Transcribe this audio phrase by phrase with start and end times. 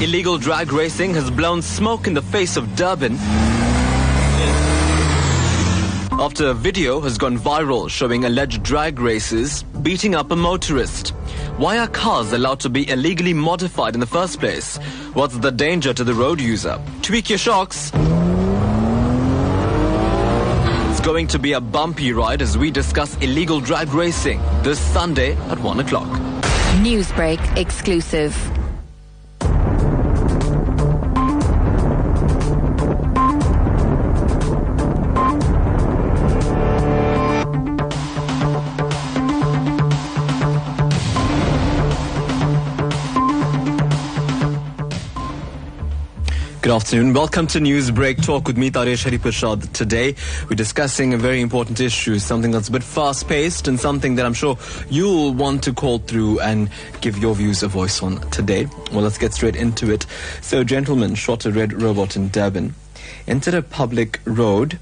[0.00, 3.16] Illegal drag racing has blown smoke in the face of Durban.
[6.18, 11.10] After a video has gone viral showing alleged drag races beating up a motorist.
[11.58, 14.78] Why are cars allowed to be illegally modified in the first place?
[15.12, 16.80] What's the danger to the road user?
[17.02, 17.92] Tweak your shocks.
[20.90, 25.36] It's going to be a bumpy ride as we discuss illegal drag racing this Sunday
[25.50, 26.08] at 1 o'clock.
[26.80, 28.34] Newsbreak exclusive.
[46.70, 47.14] Good afternoon.
[47.14, 49.72] Welcome to Newsbreak Talk with me, Taresh Hareeparshad.
[49.72, 50.14] Today,
[50.48, 54.24] we're discussing a very important issue, something that's a bit fast paced and something that
[54.24, 54.56] I'm sure
[54.88, 56.70] you'll want to call through and
[57.00, 58.68] give your views a voice on today.
[58.92, 60.06] Well, let's get straight into it.
[60.42, 62.76] So, a gentleman shot a red robot in Durban,
[63.26, 64.78] entered a public road,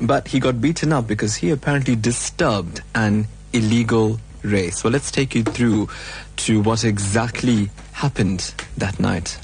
[0.00, 4.84] but he got beaten up because he apparently disturbed an illegal race.
[4.84, 5.88] Well, let's take you through
[6.36, 9.40] to what exactly happened that night.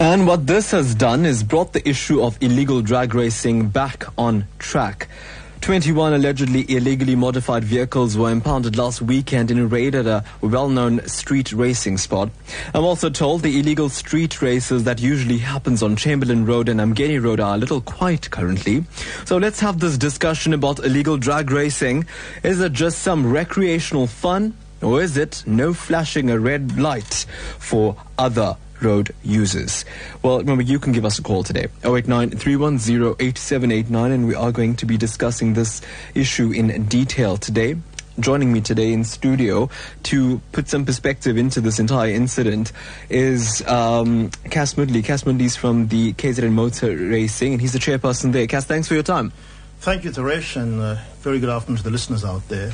[0.00, 4.46] And what this has done is brought the issue of illegal drag racing back on
[4.58, 5.08] track.
[5.64, 11.00] 21 allegedly illegally modified vehicles were impounded last weekend in a raid at a well-known
[11.08, 12.28] street racing spot.
[12.74, 17.18] I'm also told the illegal street races that usually happens on Chamberlain Road and Umgeni
[17.18, 18.84] Road are a little quiet currently.
[19.24, 22.04] So let's have this discussion about illegal drag racing.
[22.42, 27.24] Is it just some recreational fun or is it no flashing a red light
[27.58, 29.84] for other road users.
[30.22, 34.52] Well, remember, you can give us a call today, 089 310 8789, and we are
[34.52, 35.80] going to be discussing this
[36.14, 37.76] issue in detail today.
[38.20, 39.68] Joining me today in studio
[40.04, 42.70] to put some perspective into this entire incident
[43.08, 45.04] is um, Cass Moodley.
[45.04, 48.46] Cass Moodley's from the KZN Motor Racing, and he's the chairperson there.
[48.46, 49.32] Cass, thanks for your time.
[49.84, 52.72] Thank you, Taresh, and uh, very good afternoon to the listeners out there.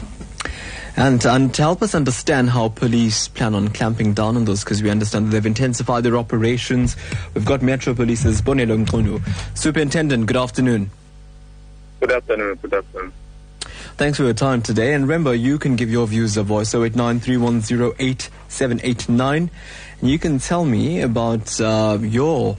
[0.97, 4.81] And, and to help us understand how police plan on clamping down on those, because
[4.81, 6.95] we understand that they've intensified their operations.
[7.35, 9.21] We've got Metro Police's Bonelo Nkunu.
[9.59, 10.89] Superintendent, good afternoon.
[11.99, 12.55] Good afternoon.
[12.63, 13.13] Good afternoon.
[13.97, 14.95] Thanks for your time today.
[14.95, 17.21] And remember, you can give your views a voice, 089
[19.19, 19.51] And
[20.01, 22.57] you can tell me about uh, your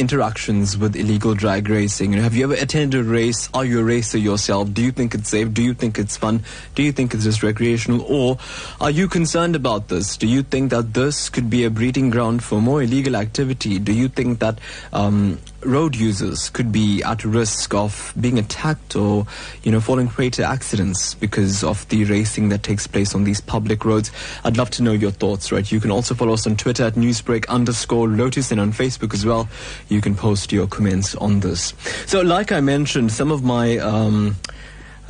[0.00, 2.14] interactions with illegal drag racing?
[2.14, 3.48] have you ever attended a race?
[3.52, 4.72] Are you a racer yourself?
[4.72, 5.52] Do you think it's safe?
[5.52, 6.42] Do you think it's fun?
[6.74, 8.00] Do you think it's just recreational?
[8.02, 8.38] Or
[8.80, 10.16] are you concerned about this?
[10.16, 13.78] Do you think that this could be a breeding ground for more illegal activity?
[13.78, 14.58] Do you think that
[14.92, 19.26] um, road users could be at risk of being attacked or,
[19.62, 23.40] you know, falling prey to accidents because of the racing that takes place on these
[23.40, 24.10] public roads.
[24.44, 25.70] I'd love to know your thoughts, right?
[25.70, 29.24] You can also follow us on Twitter at newsbreak underscore lotus and on Facebook as
[29.24, 29.48] well.
[29.88, 31.74] You can post your comments on this.
[32.06, 34.36] So, like I mentioned, some of my, um,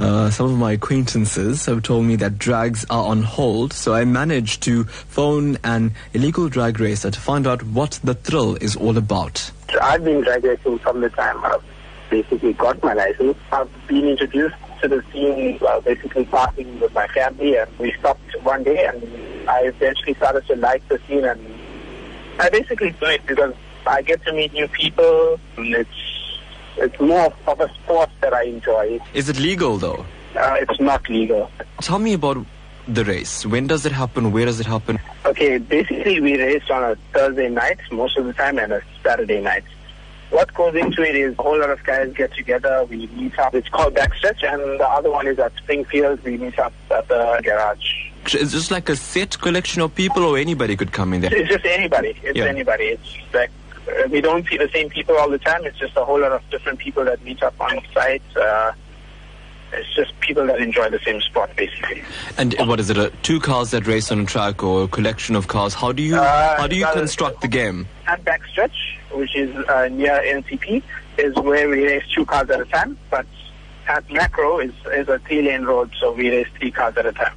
[0.01, 4.05] uh, some of my acquaintances have told me that drags are on hold, so I
[4.05, 8.97] managed to phone an illegal drag racer to find out what the thrill is all
[8.97, 9.51] about.
[9.83, 11.63] I've been drag racing from the time I've
[12.09, 13.37] basically got my license.
[13.53, 18.35] I've been introduced to the scene while basically partying with my family, and we stopped
[18.43, 21.41] one day, and I eventually started to like the scene, and
[22.39, 23.55] I basically do it because
[23.87, 25.91] I get to meet new people, and it's
[26.77, 29.01] it's more of a sport that I enjoy.
[29.15, 30.05] Is it legal though?
[30.37, 31.51] Uh, it's not legal.
[31.81, 32.39] Tell me about
[32.87, 33.45] the race.
[33.47, 34.33] When does it happen?
[34.33, 34.99] Where does it happen?
[35.25, 39.41] Okay, basically we race on a Thursday night most of the time and a Saturday
[39.41, 39.65] night.
[40.31, 43.53] What goes into it is a whole lot of guys get together, we meet up.
[43.53, 46.23] It's called Backstretch, and the other one is at Springfield.
[46.23, 48.11] We meet up at the garage.
[48.27, 51.35] It's just like a set collection of people, or anybody could come in there.
[51.35, 52.17] It's just anybody.
[52.23, 52.45] It's yeah.
[52.45, 52.85] anybody.
[52.85, 53.51] It's like
[54.11, 55.65] we don't see the same people all the time.
[55.65, 58.23] It's just a whole lot of different people that meet up on site.
[58.37, 58.73] Uh,
[59.73, 62.03] it's just people that enjoy the same sport, basically.
[62.37, 62.99] And what is it?
[62.99, 65.75] Uh, two cars that race on a track, or a collection of cars?
[65.75, 67.87] How do you uh, how do you construct the game?
[68.07, 70.83] At backstretch, which is uh, near NCP,
[71.19, 72.99] is where we race two cars at a time.
[73.11, 73.27] But
[73.87, 77.13] at Makro is is a three lane road, so we race three cars at a
[77.13, 77.37] time.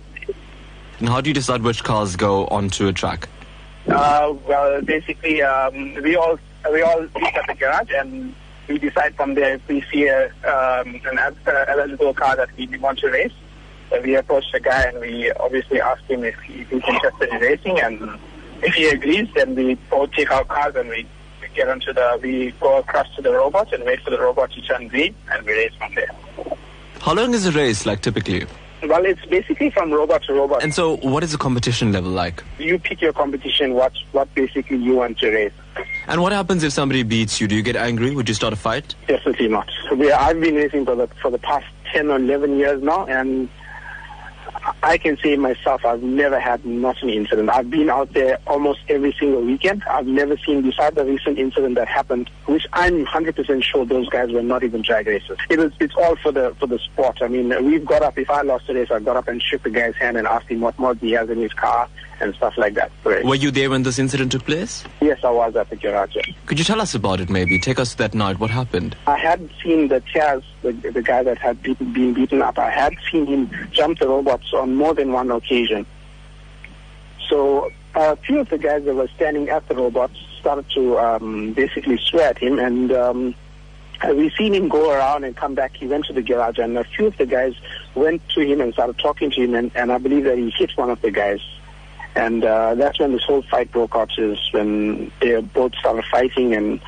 [0.99, 3.27] And how do you decide which cars go onto a track?
[3.87, 6.39] Uh, well, basically, um, we all
[6.71, 8.33] we all meet at the garage and
[8.67, 12.65] we decide from there if we see a, um, an uh, eligible car that we
[12.77, 13.33] want to race.
[13.89, 17.29] So we approach the guy and we obviously ask him if, he, if he's interested
[17.29, 18.19] in racing and
[18.61, 21.05] if he agrees, then we both take our cars and we
[21.53, 24.61] get onto the, we go across to the robot and wait for the robot to
[24.61, 26.09] turn green and we race from there.
[27.01, 28.45] How long is a race like typically?
[28.87, 30.63] Well, it's basically from robot to robot.
[30.63, 32.43] And so, what is the competition level like?
[32.59, 35.53] you pick your competition, what, what basically you want to race.
[36.07, 37.47] And what happens if somebody beats you?
[37.47, 38.13] Do you get angry?
[38.13, 38.95] Would you start a fight?
[39.07, 39.69] Definitely not.
[39.95, 43.49] We, I've been racing for the, for the past 10 or 11 years now and
[44.81, 47.49] I can say myself, I've never had not an incident.
[47.49, 49.83] I've been out there almost every single weekend.
[49.83, 54.31] I've never seen, beside the recent incident that happened, which I'm 100% sure those guys
[54.31, 55.37] were not even drag racers.
[55.49, 57.21] It was, it's all for the for the sport.
[57.21, 58.17] I mean, we've got up.
[58.17, 60.47] If I lost a race, I got up and shook the guy's hand and asked
[60.47, 61.89] him what mod he has in his car
[62.23, 62.91] and stuff like that.
[63.03, 63.23] Right.
[63.23, 64.83] Were you there when this incident took place?
[65.01, 66.15] Yes, I was at the garage.
[66.45, 67.59] Could you tell us about it maybe?
[67.59, 68.39] Take us to that night.
[68.39, 68.95] What happened?
[69.07, 72.57] I had seen the Chaz, the, the guy that had beaten, been beaten up.
[72.57, 75.85] I had seen him jump the robots on more than one occasion.
[77.29, 81.53] So a few of the guys that were standing at the robots started to um,
[81.53, 83.35] basically swear at him, and um,
[84.15, 85.75] we seen him go around and come back.
[85.75, 87.55] He went to the garage, and a few of the guys
[87.95, 90.75] went to him and started talking to him, and, and I believe that he hit
[90.75, 91.39] one of the guys.
[92.15, 96.53] And uh, that's when this whole fight broke out, is when they both started fighting,
[96.53, 96.79] and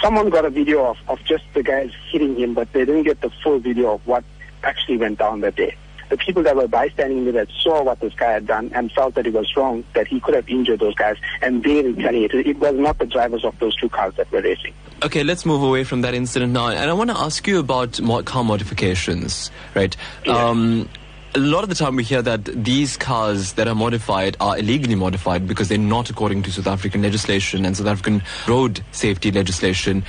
[0.00, 3.20] someone got a video of, of just the guys hitting him, but they didn't get
[3.20, 4.24] the full video of what
[4.62, 5.76] actually went down that day.
[6.08, 9.14] The people that were bystanding me that saw what this guy had done and felt
[9.16, 12.46] that it was wrong, that he could have injured those guys, and they retaliated.
[12.46, 14.72] It was not the drivers of those two cars that were racing.
[15.04, 16.68] Okay, let's move away from that incident now.
[16.68, 19.94] And I want to ask you about car modifications, right?
[20.24, 20.48] Yeah.
[20.48, 20.88] Um,
[21.34, 24.94] a lot of the time we hear that these cars that are modified are illegally
[24.94, 30.04] modified because they're not according to South African legislation and South African road safety legislation.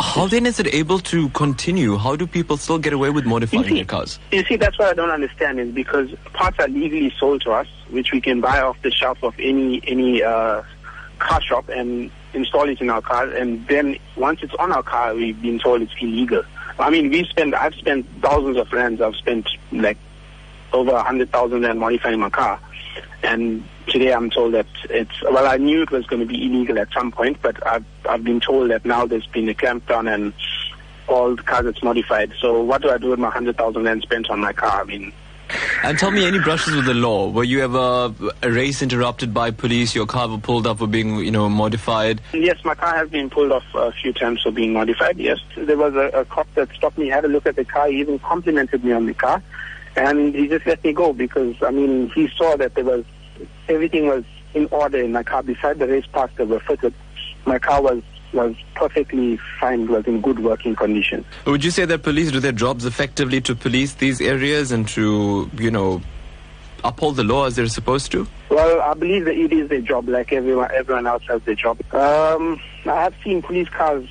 [0.00, 1.96] How then is it able to continue?
[1.96, 4.18] How do people still get away with modifying see- their cars?
[4.32, 7.68] You see, that's what I don't understand is because parts are legally sold to us,
[7.90, 10.62] which we can buy off the shelf of any any uh,
[11.18, 13.28] car shop and install it in our car.
[13.28, 16.42] And then once it's on our car, we've been told it's illegal.
[16.78, 19.00] I mean, we spend I've spent thousands of rands.
[19.00, 19.98] I've spent like
[20.72, 22.60] over a hundred thousand rand modifying my car,
[23.22, 25.46] and today I'm told that it's well.
[25.46, 28.40] I knew it was going to be illegal at some point, but I've I've been
[28.40, 30.32] told that now there's been a clampdown and
[31.08, 32.32] all the cars that's modified.
[32.40, 34.82] So what do I do with my hundred thousand rand spent on my car?
[34.82, 35.12] I mean,
[35.82, 37.30] And tell me any brushes with the law.
[37.30, 38.12] Were you ever uh,
[38.42, 39.94] a race interrupted by police?
[39.94, 42.20] Your car was pulled up for being, you know, modified?
[42.34, 45.16] yes, my car has been pulled off a few times for being modified.
[45.16, 47.88] Yes, there was a, a cop that stopped me, had a look at the car,
[47.88, 49.42] he even complimented me on the car,
[49.98, 53.04] and he just let me go because I mean he saw that there was
[53.68, 54.24] everything was
[54.54, 55.42] in order in my car.
[55.42, 56.94] Beside the race parts that were fitted,
[57.46, 58.02] my car was
[58.32, 61.24] was perfectly fine, was in good working condition.
[61.46, 65.50] Would you say that police do their jobs effectively to police these areas and to,
[65.56, 66.02] you know,
[66.84, 68.26] uphold the law as they're supposed to?
[68.50, 71.80] Well, I believe that it is their job, like everyone everyone else has their job.
[71.94, 74.06] Um, I have seen police cars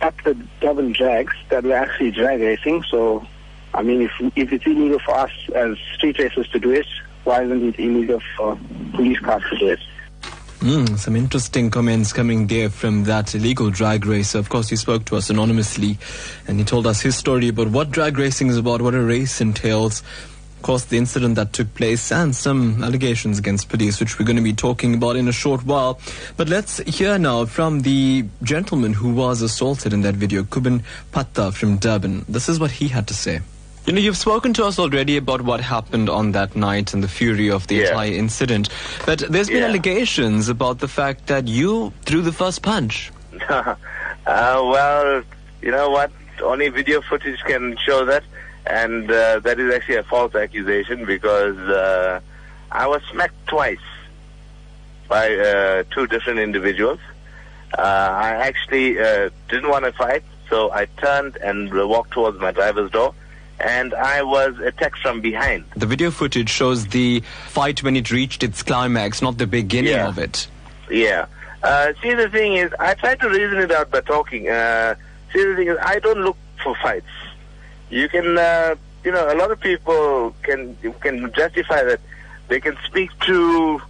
[0.00, 2.84] at the Durban drags that were actually drag racing.
[2.90, 3.26] So,
[3.74, 6.86] I mean, if if it's illegal for us as street racers to do it,
[7.24, 8.58] why isn't it illegal for
[8.92, 9.80] police cars to do it?
[10.60, 14.38] Mm, some interesting comments coming there from that illegal drag racer.
[14.38, 15.98] Of course, he spoke to us anonymously
[16.48, 19.42] and he told us his story about what drag racing is about, what a race
[19.42, 20.02] entails.
[20.56, 24.36] Of course, the incident that took place and some allegations against police, which we're going
[24.36, 26.00] to be talking about in a short while.
[26.38, 31.52] But let's hear now from the gentleman who was assaulted in that video, Kubin Patta
[31.52, 32.24] from Durban.
[32.26, 33.42] This is what he had to say.
[33.86, 37.08] You know, you've spoken to us already about what happened on that night and the
[37.08, 37.88] fury of the Yeah.
[37.88, 38.70] entire incident.
[39.04, 39.68] But there's been Yeah.
[39.68, 43.12] allegations about the fact that you threw the first punch.
[43.50, 43.74] uh,
[44.26, 45.22] well,
[45.60, 46.10] you know what?
[46.42, 48.24] Only video footage can show that,
[48.66, 52.20] and uh, that is actually a false accusation because uh,
[52.72, 53.84] I was smacked twice
[55.08, 57.00] by uh, two different individuals.
[57.76, 62.50] Uh, I actually uh, didn't want to fight, so I turned and walked towards my
[62.50, 63.14] driver's door,
[63.60, 65.64] and I was attacked from behind.
[65.76, 70.08] The video footage shows the fight when it reached its climax, not the beginning Yeah.
[70.08, 70.46] of it.
[70.90, 71.26] Yeah.
[71.62, 74.48] Uh, see, the thing is, I try to reason it out by talking.
[74.48, 74.94] Uh,
[75.32, 77.06] see, the thing is, I don't look for fights.
[77.90, 82.00] You can, uh, you know, a lot of people can can justify that.
[82.48, 83.80] They can speak to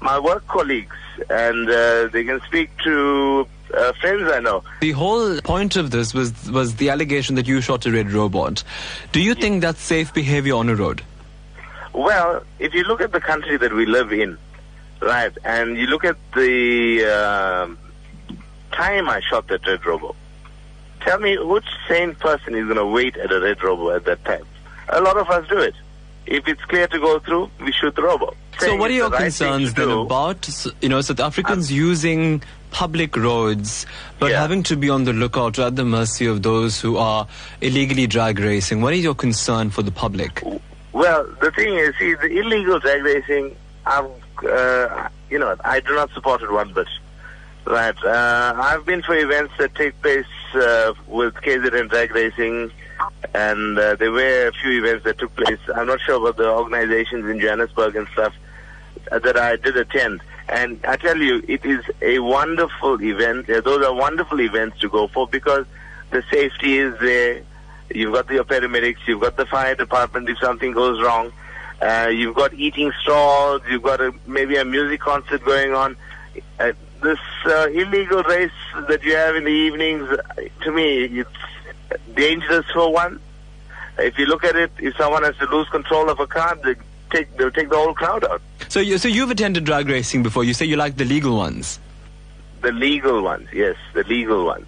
[0.00, 0.96] my work colleagues,
[1.30, 4.62] and uh, they can speak to uh, friends I know.
[4.80, 8.62] The whole point of this was was the allegation that you shot a red robot.
[9.12, 11.02] Do you think that's safe behavior on a road?
[11.92, 14.38] Well, if you look at the country that we live in,
[15.00, 17.78] right, and you look at the um
[18.72, 20.16] time I shot that red robot,
[21.00, 24.24] tell me which sane person is going to wait at a red robot at that
[24.24, 24.46] time?
[24.88, 25.74] A lot of us do it.
[26.26, 28.34] If it's clear to go through, we shoot the robo.
[28.58, 30.48] So what are your right concerns then do- about
[30.80, 33.86] you know South Africans using public roads
[34.18, 34.40] but Yeah.
[34.40, 37.26] having to be on the lookout or at the mercy of those who are
[37.60, 38.80] illegally drag racing?
[38.80, 40.42] What is your concern for the public?
[40.92, 43.54] Well, the thing is, see, the illegal drag racing,
[43.86, 44.06] I've,
[44.44, 46.88] uh, you know, I do not support it one bit.
[47.64, 47.94] Right.
[48.04, 52.72] Uh, I've been for events that take place uh, with KZN drag racing,
[53.34, 55.60] and uh, there were a few events that took place.
[55.74, 58.34] I'm not sure about the organizations in Johannesburg and stuff
[59.12, 60.20] uh, that I did attend.
[60.48, 63.46] And I tell you, it is a wonderful event.
[63.46, 65.66] Those are wonderful events to go for because
[66.10, 67.42] the safety is there.
[67.90, 71.32] You've got your paramedics, you've got the fire department if something goes wrong.
[71.80, 75.96] Uh, you've got eating stalls, you've got a, maybe a music concert going on.
[76.58, 76.72] Uh,
[77.02, 78.52] this uh, illegal race
[78.88, 80.08] that you have in the evenings,
[80.62, 81.30] to me, it's
[82.14, 83.20] dangerous for one.
[83.98, 86.76] If you look at it, if someone has to lose control of a car, they
[87.12, 88.42] take, they'll take the whole crowd out.
[88.68, 90.44] So you so you've attended drag racing before.
[90.44, 91.78] You say you like the legal ones.
[92.62, 94.66] The legal ones, yes, the legal ones.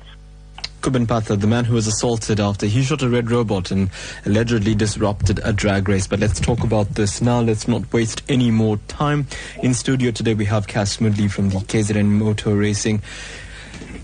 [0.85, 3.89] Kubin Patha, the man who was assaulted after he shot a red robot and
[4.27, 6.07] allegedly disrupted a drag race.
[6.07, 7.41] But let's talk about this now.
[7.41, 9.27] Let's not waste any more time.
[9.63, 13.01] In studio today, we have Cass Moodley from the KZN Motor Racing.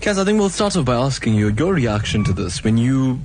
[0.01, 2.63] Cass, I think we'll start off by asking you your reaction to this.
[2.63, 3.17] When you,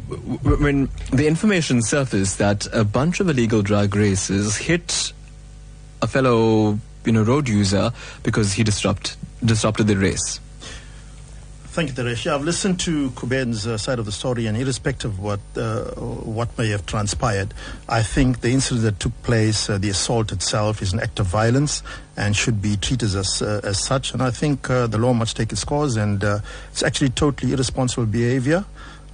[0.42, 5.14] when the information surfaced that a bunch of illegal drag races hit
[6.02, 7.92] a fellow, you know, road user
[8.22, 10.38] because he disrupt disrupted the race.
[11.76, 12.26] Thank you, Taresh.
[12.26, 15.82] I've listened to Kuben's uh, side of the story, and irrespective of what uh,
[16.24, 17.52] what may have transpired,
[17.86, 21.26] I think the incident that took place, uh, the assault itself, is an act of
[21.26, 21.82] violence
[22.16, 24.14] and should be treated as uh, as such.
[24.14, 26.38] And I think uh, the law must take its course, and uh,
[26.72, 28.64] it's actually totally irresponsible behavior.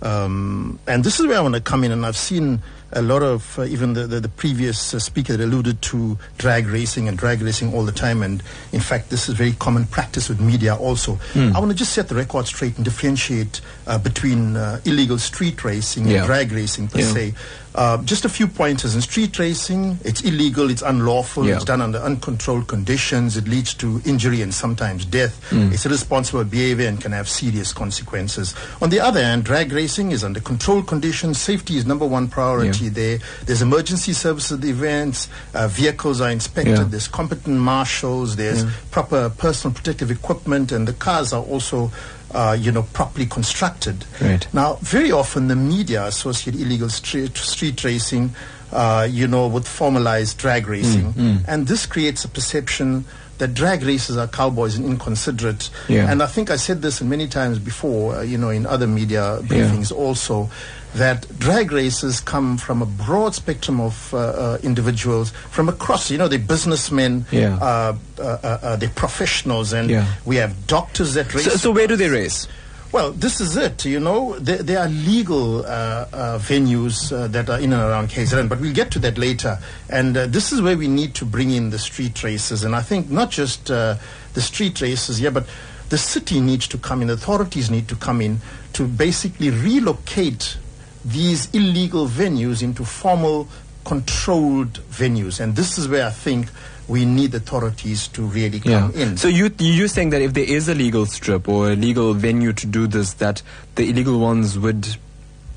[0.00, 3.22] Um, and this is where I want to come in, and I've seen a lot
[3.22, 7.16] of uh, even the, the, the previous uh, speaker that alluded to drag racing and
[7.16, 10.74] drag racing all the time, and in fact, this is very common practice with media
[10.76, 11.18] also.
[11.34, 15.64] I want to just set the record straight and differentiate uh, between uh, illegal street
[15.64, 16.18] racing Yeah.
[16.18, 17.12] and drag racing per Yeah.
[17.12, 17.34] se.
[17.74, 18.94] Uh, just a few pointers.
[18.94, 21.54] In street racing, it's illegal, it's unlawful, Yeah.
[21.56, 25.40] it's done under uncontrolled conditions, it leads to injury and sometimes death.
[25.50, 28.54] It's irresponsible behavior and can have serious consequences.
[28.82, 32.81] On the other hand, drag racing is under controlled conditions, safety is number one priority
[32.88, 33.18] there.
[33.46, 36.84] There's emergency services at the events, uh, vehicles are inspected, Yeah.
[36.84, 41.90] there's competent marshals, there's proper personal protective equipment, and the cars are also.
[42.34, 44.06] Uh, you know, properly constructed.
[44.18, 44.46] Right.
[44.54, 48.34] Now, very often the media associate illegal street, street racing,
[48.72, 51.12] uh, you know, with formalized drag racing.
[51.46, 53.04] And this creates a perception
[53.36, 55.68] that drag races are cowboys and inconsiderate.
[55.88, 56.10] Yeah.
[56.10, 59.40] And I think I said this many times before, uh, you know, in other media
[59.42, 60.48] briefings also,
[60.94, 66.18] that drag races come from a broad spectrum of uh, uh, individuals from across, you
[66.18, 67.56] know, they're businessmen, Yeah.
[67.56, 70.06] uh, uh, uh, uh, they're professionals, and Yeah.
[70.24, 71.44] we have doctors that race.
[71.44, 72.46] So, so where do they race?
[72.92, 73.86] Well, this is it.
[73.86, 75.68] You know, there, there are legal uh,
[76.12, 79.58] uh, venues uh, that are in and around KZN, but we'll get to that later.
[79.88, 82.64] And uh, this is where we need to bring in the street races.
[82.64, 83.96] And I think not just uh,
[84.34, 85.46] the street races, yeah, but
[85.88, 88.40] the city needs to come in, the authorities need to come in
[88.74, 90.58] to basically relocate
[91.04, 93.48] these illegal venues into formal,
[93.84, 95.40] controlled venues.
[95.40, 96.48] And this is where I think
[96.88, 99.16] we need authorities to really come in.
[99.16, 102.52] So you you're saying that if there is a legal strip or a legal venue
[102.52, 103.42] to do this, that
[103.76, 104.96] the illegal ones would,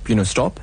[0.08, 0.60] you know, stop?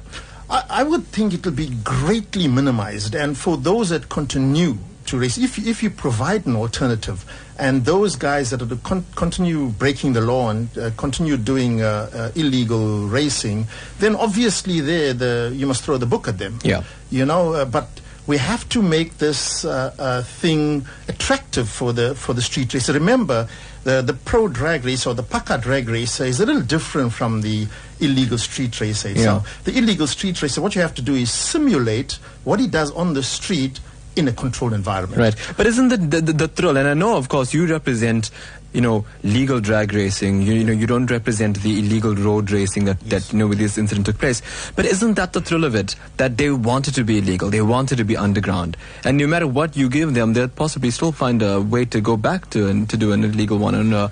[0.49, 3.15] I, I would think it will be greatly minimized.
[3.15, 7.25] And for those that continue to race, if, if you provide an alternative,
[7.59, 12.31] and those guys that con- continue breaking the law and uh, continue doing uh, uh,
[12.35, 13.67] illegal racing,
[13.99, 16.59] then obviously there the you must throw the book at them.
[16.65, 16.83] Yeah.
[17.11, 17.89] You know, uh, but
[18.27, 22.93] we have to make this uh, uh, thing attractive for the for the street racer.
[22.93, 23.49] Remember,
[23.85, 27.43] the the pro drag race or the paka drag racer is a little different from
[27.43, 27.67] the
[28.01, 29.65] illegal street racer itself.
[29.65, 33.15] The illegal street racer, what you have to do is simulate what he does on
[33.15, 33.81] the street
[34.17, 35.19] in a controlled environment.
[35.21, 35.55] Right.
[35.57, 38.31] But isn't the, the, the, thrill, and I know, of course, you represent,
[38.73, 40.43] you know, legal drag racing.
[40.43, 43.57] You, you know, you don't represent the illegal road racing that, that, you know, where
[43.57, 44.43] this incident took place.
[44.77, 45.97] But isn't that the thrill of it?
[46.19, 47.49] That they wanted to be illegal.
[47.51, 48.77] They wanted to be underground.
[49.05, 52.17] And no matter what you give them, they'll possibly still find a way to go
[52.17, 54.11] back to and to do an illegal one on a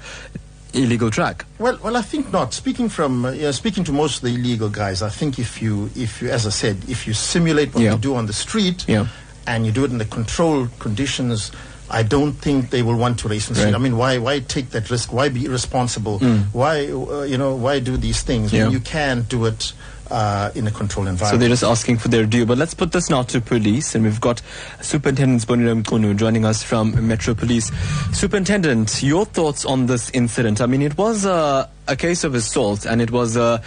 [0.72, 1.44] illegal track.
[1.58, 2.54] Well, well, I think not.
[2.54, 6.22] Speaking from, uh, speaking to most of the illegal guys, I think if you, if
[6.22, 7.92] you, as I said, if you simulate what Yeah.
[7.94, 9.06] you do on the street, Yeah.
[9.46, 11.50] And you do it in the controlled conditions,
[11.90, 13.72] I don't think they will want to race in the street.
[13.72, 13.80] Right.
[13.80, 15.12] I mean, why, why take that risk?
[15.12, 16.18] Why be irresponsible?
[16.52, 18.54] Why, uh, you know, why do these things Mm.
[18.54, 18.62] Yeah.
[18.64, 19.72] when you can do it
[20.10, 21.34] uh, in a controlled environment.
[21.34, 22.44] So they're just asking for their due.
[22.44, 24.42] But let's put this now to police, and we've got
[24.80, 27.70] Superintendent Bonira Mkunu joining us from Metro Police.
[28.12, 30.60] Superintendent, your thoughts on this incident?
[30.60, 33.62] I mean, it was a, a case of assault, and it was a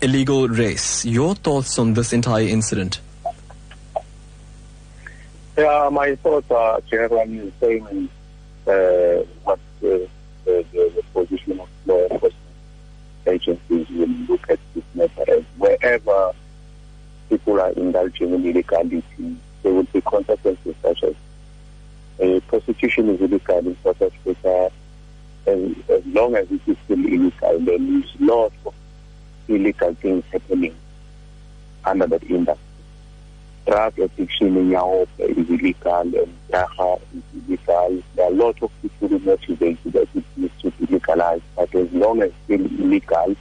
[0.00, 1.04] illegal race.
[1.04, 3.00] Your thoughts on this entire incident?
[5.56, 7.86] Yeah, my thoughts are generally the same
[8.66, 10.08] as uh, what the,
[10.46, 12.34] the, the position of law enforcement
[13.26, 16.32] agencies will look at this matter as wherever
[17.28, 21.14] people are indulging in illegality, there will be consequences such as
[22.22, 24.72] uh, prostitution is illegal in South Africa.
[25.46, 28.74] And as long as it is still illegal, there is lots of
[29.48, 30.74] illegal things happening
[31.84, 32.71] under that industry
[33.66, 38.02] drug addiction in Europe is illegal and Raha is illegal.
[38.16, 41.74] There are a lot of people who motivated that it needs to be legalized, but
[41.74, 43.36] as long as it's illegal,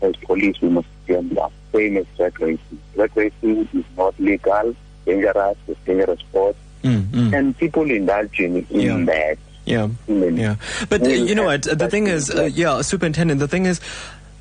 [0.00, 1.52] as police we must stand up.
[1.72, 2.80] Same as drag racing.
[2.94, 4.74] Drag racing is not legal,
[5.06, 7.32] dangerous, it's dangerous sport, Mm, mm.
[7.38, 9.04] and people indulging in Yeah.
[9.04, 9.38] that.
[9.64, 9.88] Yeah.
[10.08, 10.36] Mm.
[10.38, 10.56] Yeah.
[10.88, 11.62] But uh, you know what?
[11.62, 13.80] The thing is, uh, yeah, Superintendent, the thing is,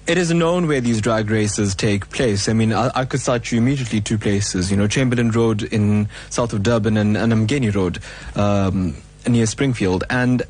[0.07, 2.49] it is known where these drag races take place.
[2.49, 6.09] I mean, I, I could cite you immediately two places, you know, Chamberlain Road in
[6.29, 7.99] south of Durban and, and Road
[8.35, 8.95] um,
[9.27, 10.03] near Springfield.
[10.09, 10.43] And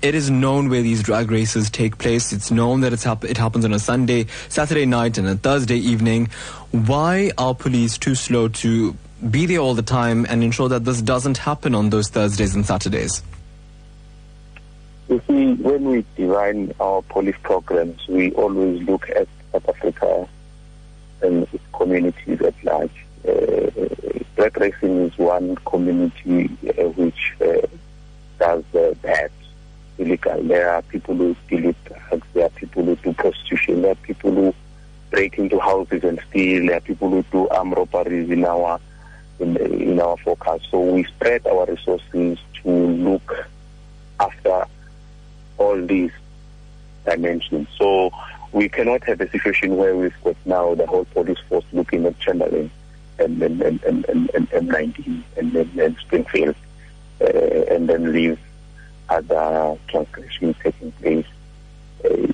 [0.00, 2.32] it is known where these drag races take place.
[2.32, 5.78] It's known that it's hap- it happens on a Sunday, Saturday night, and a Thursday
[5.78, 6.28] evening.
[6.72, 8.96] Why are police too slow to
[9.30, 12.66] be there all the time and ensure that this doesn't happen on those Thursdays and
[12.66, 13.22] Saturdays?
[15.08, 20.28] You see, when we design our police programs, we always look at South Africa
[21.20, 23.04] and its communities at large.
[23.26, 23.70] Uh,
[24.36, 27.66] drag racing is one community uh, which uh,
[28.38, 29.30] does uh, that
[29.98, 30.42] illegal.
[30.42, 31.74] There are people who steal
[32.32, 34.54] there are people who do prostitution, there are people who
[35.10, 38.80] break into houses and steal, there are people who do armed robberies in our
[39.38, 40.64] in, in our forecast.
[40.70, 43.46] So we spread our resources to look
[44.20, 44.66] after
[45.58, 46.12] all these
[47.04, 47.68] dimensions.
[47.76, 48.10] So
[48.52, 52.18] we cannot have a situation where we've got now the whole police force looking at
[52.20, 52.70] Chamberlain
[53.18, 56.56] and and and and, and, and M19 and then and Springfield,
[57.20, 58.38] uh, and then leave
[59.08, 61.26] other transgressions taking place
[62.04, 62.26] uh,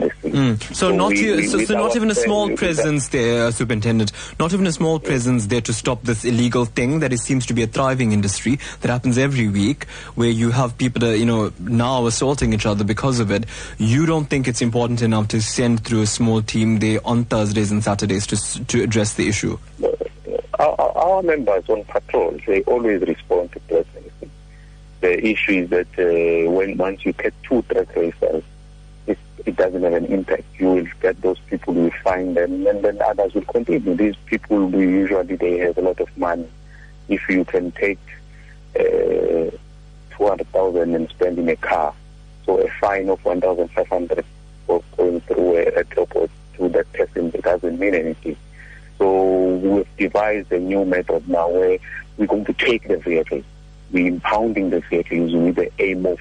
[0.00, 0.36] within the city.
[0.36, 0.74] Mm.
[0.74, 4.12] So, not we- so, so not even a small presence there, uh, Superintendent.
[4.38, 7.54] Not even a small presence there to stop this illegal thing that it seems to
[7.54, 11.52] be a thriving industry that happens every week, where you have people, that, you know,
[11.60, 13.44] now assaulting each other because of it.
[13.78, 17.70] You don't think it's important enough to send through a small team there on Thursdays
[17.70, 19.58] and Saturdays to to address the issue.
[20.58, 24.30] our, our- our members on patrol, they always respond to racing.
[25.00, 28.42] The issue is that uh, when once you get two drug racers,
[29.56, 30.44] doesn't have an impact.
[30.58, 33.94] You will get those people, you will find them, and then others will continue.
[33.94, 36.48] These people, we usually they have a lot of money.
[37.08, 37.98] If you can take
[38.78, 39.50] uh,
[40.16, 41.94] 200,000 and spend in a car,
[42.44, 44.24] so a fine of 1,500
[44.66, 48.36] for going through a, a airport to that person, it doesn't mean anything.
[48.98, 51.78] So we've devised a new method now where
[52.16, 53.44] we're going to take the vehicles,
[53.92, 56.18] we're impounding the vehicles with the aim of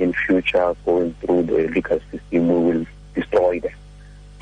[0.00, 3.72] in future going through the legal system, we will destroy them.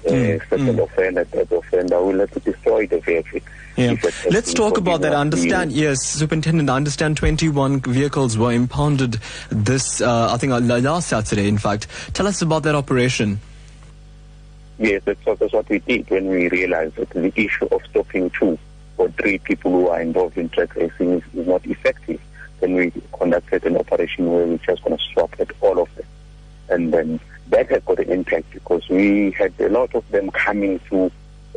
[0.05, 0.83] Mm, Uh, second mm.
[0.85, 3.41] offender, third offender, we'll have to destroy the vehicle.
[3.77, 3.93] Yeah.
[3.93, 5.13] If a person Let's talk about that.
[5.13, 9.19] Understand, yes, Superintendent, I understand 21 vehicles were impounded
[9.51, 11.89] this, uh, I think, uh, last Saturday, in fact.
[12.15, 13.41] Tell us about that operation.
[14.79, 18.31] Yes, that's what, that's what we did when we realized that the issue of stopping
[18.31, 18.59] two
[18.97, 22.21] or three people who are involved in drag racing is, is not effective.
[22.61, 26.07] Then we conducted an operation where we're just going to swap at all of them.
[26.69, 30.81] And then that had got an impact because we had a lot of them coming
[30.91, 31.11] to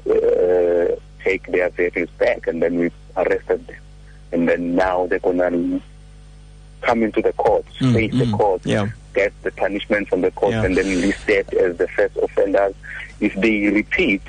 [0.10, 3.76] uh, take their vehicles back and then we arrested them.
[4.32, 5.82] And then now they're going to
[6.82, 8.88] come into the courts, Mm, face the mm, courts, yeah.
[9.14, 10.64] get the punishment from the court Yeah.
[10.64, 12.74] and then listed as the first offenders.
[13.20, 14.22] If they repeat,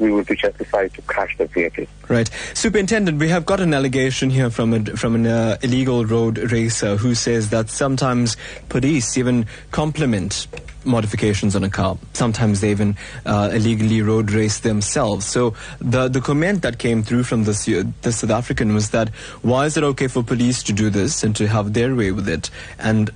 [0.00, 1.86] we will be justified to crash the vehicle.
[2.08, 3.18] Right, Superintendent.
[3.18, 7.14] We have got an allegation here from a, from an uh, illegal road racer who
[7.14, 8.36] says that sometimes
[8.68, 10.48] police even compliment
[10.84, 11.98] modifications on a car.
[12.14, 15.26] Sometimes they even uh, illegally road race themselves.
[15.26, 19.10] So the the comment that came through from this this South African was that
[19.42, 22.28] why is it okay for police to do this and to have their way with
[22.28, 23.10] it, and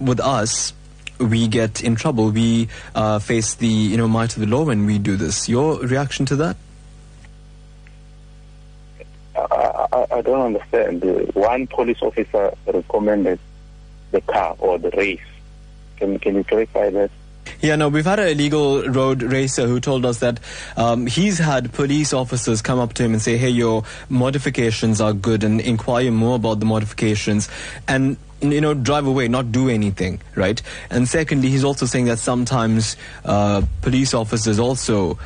[0.00, 0.72] with us.
[1.22, 2.30] We get in trouble.
[2.30, 5.48] We uh, face the you know might of the law when we do this.
[5.48, 6.56] Your reaction to that?
[9.34, 11.02] I, I, don't understand.
[11.34, 13.38] One police officer recommended
[14.10, 15.20] the car or the race.
[15.96, 17.10] Can, can you clarify that?
[17.62, 20.40] Yeah, no, we've had a illegal road racer who told us that
[20.76, 25.12] um, he's had police officers come up to him and say, hey, your modifications are
[25.12, 27.48] good and inquire more about the modifications.
[27.86, 30.60] And you know, drive away, not do anything, right?
[30.90, 35.16] And secondly, he's also saying that sometimes uh, police officers also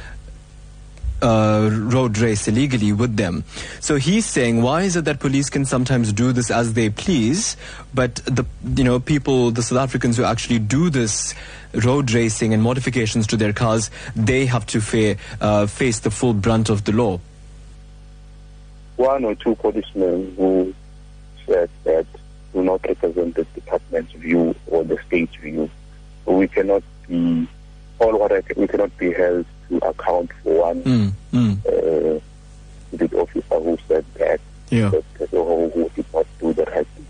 [1.23, 3.45] uh, road race illegally with them.
[3.81, 7.57] So he's saying, why is it that police can sometimes do this as they please,
[7.95, 8.45] but the
[8.77, 11.35] you know people, the South Africans who actually do this
[11.75, 16.35] road racing and modifications to their cars, they have to fa- uh, face the full
[16.35, 17.21] brunt of the law.
[18.97, 20.75] One or two policemen who
[21.47, 22.07] said that
[22.53, 25.71] do not represent the department's view or the state's view.
[26.25, 27.47] We cannot be
[27.99, 31.53] all what I, we cannot be held to account for one Mm, mm.
[31.67, 32.21] uh,
[32.93, 34.91] the officer who said that, Yeah.
[34.91, 37.07] that who did not do the right thing.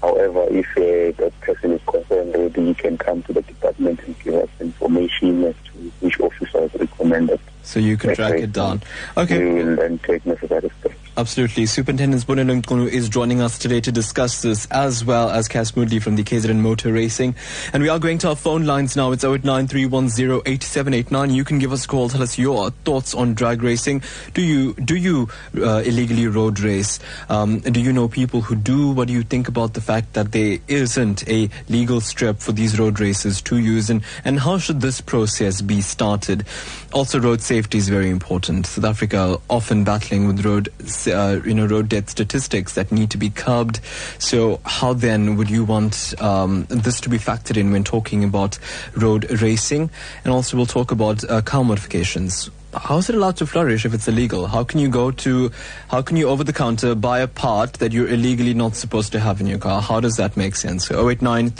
[0.00, 4.18] However, if uh, that person is concerned already, he can come to the department and
[4.20, 7.38] give us information as to which officer is recommended.
[7.62, 8.82] So you can track it down.
[9.16, 9.38] Okay.
[9.38, 10.96] We will then take necessary steps.
[11.14, 11.66] Absolutely.
[11.66, 16.02] Superintendent Bonelong Nkunu is joining us today to discuss this, as well as Cass Moodley
[16.02, 17.34] from the KZN Motor Racing.
[17.74, 19.12] And we are going to our phone lines now.
[19.12, 21.34] It's 0893108789.
[21.34, 22.08] You can give us a call.
[22.08, 24.02] Tell us your thoughts on drag racing.
[24.32, 26.98] Do you do you uh, illegally road race?
[27.28, 28.92] Um, do you know people who do?
[28.92, 32.78] What do you think about the fact that there isn't a legal strip for these
[32.78, 33.90] road races to use?
[33.90, 36.46] And, and how should this process be started?
[36.94, 38.64] Also, road safety is very important.
[38.66, 40.70] South Africa often battling with road,
[41.06, 43.80] uh, you know, road death statistics that need to be curbed.
[44.18, 48.58] So, how then would you want um, this to be factored in when talking about
[48.94, 49.90] road racing?
[50.24, 52.50] And also, we'll talk about uh, car modifications.
[52.74, 54.46] How is it allowed to flourish if it's illegal?
[54.46, 55.50] How can you go to,
[55.90, 59.20] how can you over the counter buy a part that you're illegally not supposed to
[59.20, 59.82] have in your car?
[59.82, 60.86] How does that make sense?
[60.86, 61.52] So 089 The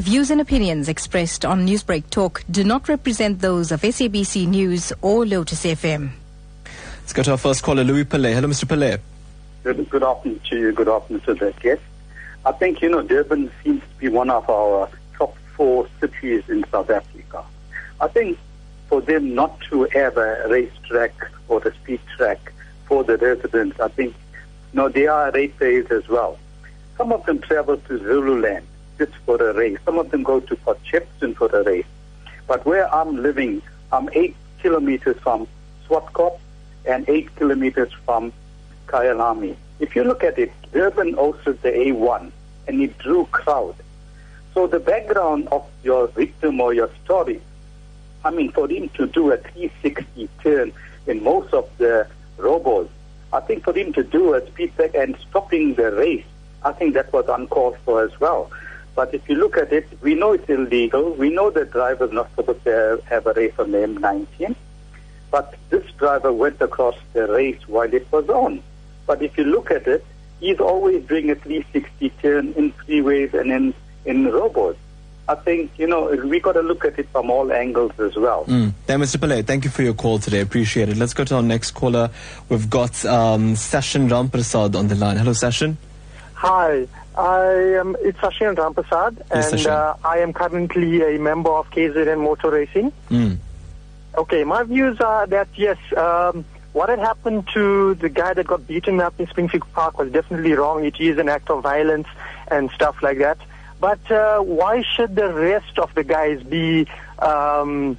[0.00, 5.26] views and opinions expressed on Newsbreak Talk do not represent those of SABC News or
[5.26, 6.12] Lotus FM.
[7.12, 8.32] Let's go to our first caller, Louis Pillay.
[8.32, 8.64] Hello, Mr.
[8.64, 8.98] Pillay.
[9.64, 10.72] Good, good afternoon to you.
[10.72, 11.82] Good afternoon to the guest.
[12.46, 16.64] I think, you know, Durban seems to be one of our top four cities in
[16.72, 17.44] South Africa.
[18.00, 18.38] I think
[18.88, 21.12] for them not to have a racetrack
[21.48, 22.50] or a speed track
[22.86, 26.38] for the residents, I think, you no, they are racers as well.
[26.96, 29.78] Some of them travel to Zululand just for a race.
[29.84, 31.84] Some of them go to Port Shepstone for a race.
[32.46, 33.60] But where I'm living,
[33.92, 35.46] I'm eight kilometers from
[35.86, 36.38] Swartkop
[36.84, 38.32] and eight kilometers from
[38.86, 39.56] Kyalami.
[39.78, 42.30] If you look at it, Durban hosted the A1
[42.68, 43.74] and it drew crowd.
[44.54, 47.40] So the background of your victim or your story,
[48.24, 50.72] I mean, for him to do a 360 turn
[51.06, 52.06] in most of the
[52.38, 52.88] robos,
[53.32, 56.24] I think for him to do a speed track and stopping the race,
[56.64, 58.50] I think that was uncalled for as well.
[58.94, 61.14] But if you look at it, we know it's illegal.
[61.14, 64.54] We know the driver is not supposed to have a race on the M19.
[65.32, 68.62] But this driver went across the race while it was on.
[69.06, 70.04] But if you look at it,
[70.38, 74.78] he's always doing a 360 turn in freeways and in, in robots.
[75.28, 78.44] I think, you know, we got to look at it from all angles as well.
[78.44, 78.72] Mm.
[78.86, 79.16] Then, Mr.
[79.16, 80.40] Pillay, thank you for your call today.
[80.40, 80.96] Appreciate it.
[80.98, 82.10] Let's go to our next caller.
[82.48, 85.16] We've got um, Sashin Ramprasad on the line.
[85.16, 85.76] Hello, Sashin.
[86.34, 87.44] Hi, I
[87.78, 87.96] am.
[88.00, 89.70] It's Sashin Ramprasad, Yes, and Sachin.
[89.70, 92.92] uh, I am currently a member of KZN Motor Racing.
[93.08, 93.36] Mm.
[94.16, 98.66] Okay, my views are that yes, um, what had happened to the guy that got
[98.66, 100.84] beaten up in Springfield Park was definitely wrong.
[100.84, 102.08] It is an act of violence
[102.48, 103.38] and stuff like that.
[103.80, 106.86] But uh, why should the rest of the guys be
[107.18, 107.96] um,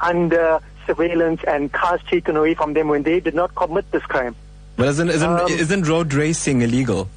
[0.00, 4.34] under surveillance and cars taken away from them when they did not commit this crime?
[4.76, 7.08] But isn't, isn't, Um, isn't road racing illegal?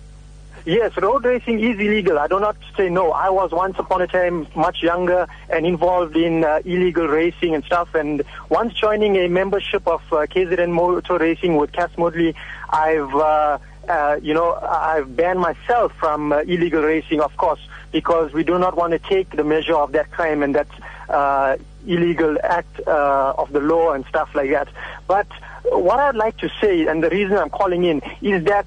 [0.67, 2.19] Yes, road racing is illegal.
[2.19, 3.13] I do not say no.
[3.13, 7.63] I was once upon a time much younger and involved in uh, illegal racing and
[7.63, 7.95] stuff.
[7.95, 12.35] And once joining a membership of uh, KZN Motor Racing with Cass Moodley,
[12.69, 17.61] I've, uh, uh, you know, I've banned myself from uh, illegal racing, of course,
[17.93, 20.67] because we do not want to take the measure of that crime and that
[21.07, 24.67] uh, illegal act uh, of the law and stuff like that.
[25.07, 25.27] But
[25.63, 28.65] what I'd like to say, and the reason I'm calling in, is that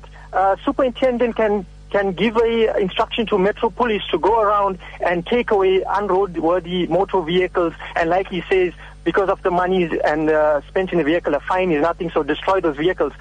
[0.64, 5.80] superintendent can can give a instruction to Metro Police to go around and take away
[5.80, 8.72] unroadworthy motor vehicles, and like he says,
[9.04, 12.22] because of the money and uh, spent in the vehicle, a fine is nothing, so
[12.22, 13.12] destroy those vehicles.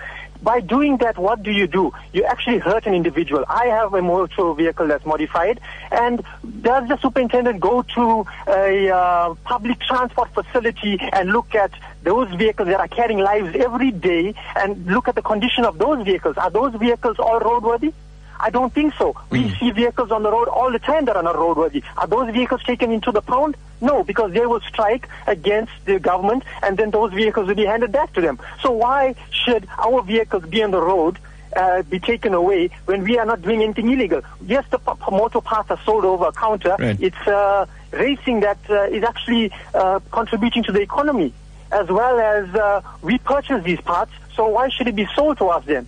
[0.42, 1.92] By doing that, what do you do?
[2.14, 3.44] You actually hurt an individual.
[3.50, 5.60] I have a motor vehicle that's modified,
[5.92, 6.24] and
[6.62, 11.72] does the superintendent go to a uh, public transport facility and look at
[12.04, 16.06] those vehicles that are carrying lives every day and look at the condition of those
[16.06, 16.38] vehicles?
[16.38, 17.94] Are those vehicles all roadworthy?
[18.40, 19.16] I don't think so.
[19.30, 21.84] We see vehicles on the road all the time that are not roadworthy.
[21.98, 23.56] Are those vehicles taken into the pound?
[23.82, 27.92] No, because they will strike against the government and then those vehicles will be handed
[27.92, 28.40] back to them.
[28.62, 31.18] So why should our vehicles be on the road
[31.56, 34.22] uh, be taken away when we are not doing anything illegal?
[34.46, 36.76] Yes, the p- p- motor parts are sold over a counter.
[36.80, 36.98] Right.
[37.00, 41.34] It's uh, racing that uh, is actually uh, contributing to the economy
[41.72, 44.12] as well as uh, we purchase these parts.
[44.36, 45.88] So why should it be sold to us then?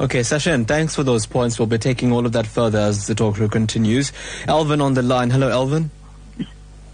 [0.00, 1.58] Okay, Sashin, thanks for those points.
[1.58, 4.12] We'll be taking all of that further as the talk show continues.
[4.48, 5.30] Elvin on the line.
[5.30, 5.90] Hello, Elvin.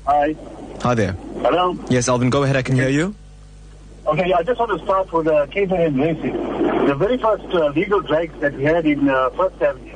[0.07, 0.37] Hi.
[0.83, 1.13] Hi there.
[1.13, 1.79] Hello.
[1.89, 2.57] Yes, Elvin, go ahead.
[2.57, 3.15] I can hear you.
[4.07, 6.87] Okay, I just want to start with uh, KZN Racing.
[6.87, 9.95] The very first uh, legal drags that we had in uh, First Avenue.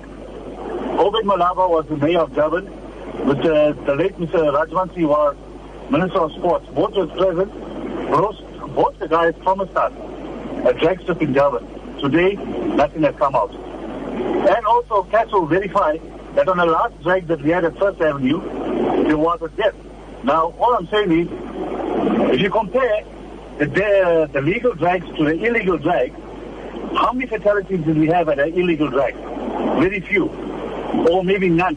[0.98, 2.64] Obed Mlaba was the mayor of Durban,
[3.26, 4.52] with uh, the late Mr.
[4.52, 5.36] Rajbansi was
[5.90, 6.66] Minister of Sports.
[6.68, 7.52] Both was present.
[8.10, 9.92] Both, both the guys promised us
[10.66, 11.66] a drag strip in Durban.
[12.04, 13.50] Today, nothing has come out.
[13.54, 16.02] And also, Castle verified
[16.34, 18.42] that on the last drag that we had at First Avenue,
[19.04, 19.74] there was a death.
[20.22, 21.28] Now, all I'm saying is,
[22.34, 23.06] if you compare
[23.56, 26.12] the, the, the legal drags to the illegal drag,
[26.94, 29.14] how many fatalities did we have at an illegal drag?
[29.80, 30.26] Very few,
[31.08, 31.76] or maybe none.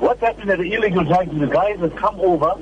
[0.00, 2.54] What's happened at the illegal drag is the guys that come over,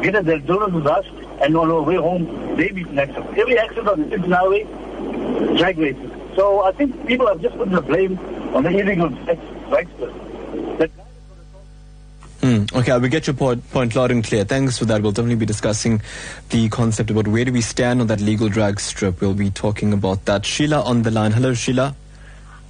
[0.00, 1.04] get at their dollars with us,
[1.42, 3.36] and on our way home, they meet an accident.
[3.36, 4.64] Every accident on the Highway,
[5.58, 6.15] drag races.
[6.36, 8.18] So I think people have just put the blame
[8.54, 10.78] on the illegal drag- dragsters.
[10.78, 10.90] That
[12.42, 12.64] Hmm.
[12.74, 14.44] Okay, we get your point, point loud and clear.
[14.44, 15.02] Thanks for that.
[15.02, 16.02] We'll definitely be discussing
[16.50, 19.20] the concept about where do we stand on that legal drag strip.
[19.20, 20.44] We'll be talking about that.
[20.44, 21.32] Sheila on the line.
[21.32, 21.96] Hello, Sheila.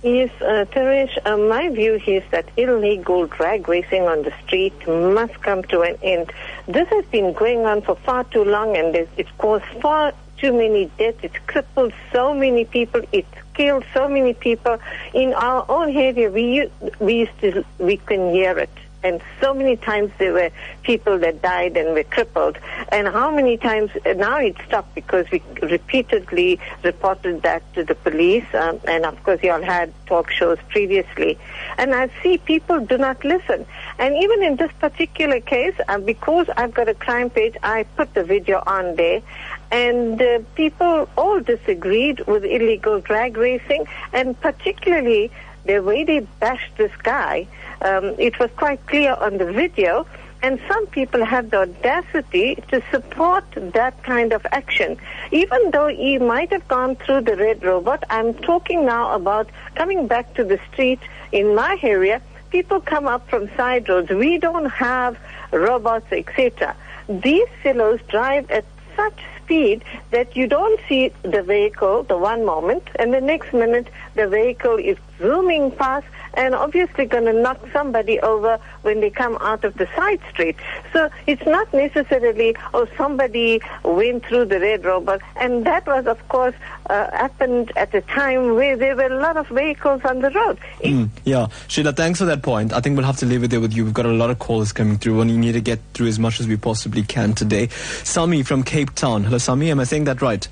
[0.02, 5.42] Yes, uh, Taresh, uh, my view is that illegal drag racing on the street must
[5.42, 6.32] come to an end.
[6.68, 10.52] This has been going on for far too long and it's, it's caused far too
[10.52, 11.18] many deaths.
[11.22, 13.02] It's crippled so many people.
[13.10, 13.26] It's
[13.56, 14.78] killed so many people.
[15.14, 18.70] In our own area, we, we used to, we can hear it.
[19.06, 20.50] And so many times there were
[20.82, 22.58] people that died and were crippled.
[22.90, 28.44] And how many times, now it stopped because we repeatedly reported that to the police.
[28.52, 31.38] Um, and of course, you all had talk shows previously.
[31.78, 33.64] And I see people do not listen.
[34.00, 38.12] And even in this particular case, uh, because I've got a crime page, I put
[38.12, 39.22] the video on there.
[39.70, 45.30] And uh, people all disagreed with illegal drag racing, and particularly
[45.64, 47.46] the way they bashed this guy.
[47.82, 50.06] Um, it was quite clear on the video,
[50.42, 54.96] and some people have the audacity to support that kind of action.
[55.32, 60.06] Even though he might have gone through the red robot, I'm talking now about coming
[60.06, 61.00] back to the street
[61.32, 62.22] in my area.
[62.50, 64.10] People come up from side roads.
[64.10, 65.18] We don't have
[65.52, 66.76] robots, etc.
[67.08, 72.82] These fellows drive at such speed that you don't see the vehicle the one moment
[72.96, 78.20] and the next minute the vehicle is zooming past and obviously going to knock somebody
[78.20, 80.56] over when they come out of the side street.
[80.92, 85.20] So it's not necessarily, oh, somebody went through the red robot.
[85.36, 86.54] And that was, of course,
[86.90, 90.58] uh, happened at a time where there were a lot of vehicles on the road.
[90.84, 91.04] Hmm.
[91.24, 92.72] Yeah, Sheila, thanks for that point.
[92.72, 93.84] I think we'll have to leave it there with you.
[93.84, 96.18] We've got a lot of calls coming through, and you need to get through as
[96.18, 97.68] much as we possibly can today.
[98.04, 99.24] Sami from Cape Town.
[99.24, 99.70] Hello, Sami.
[99.70, 100.46] Am I saying that right?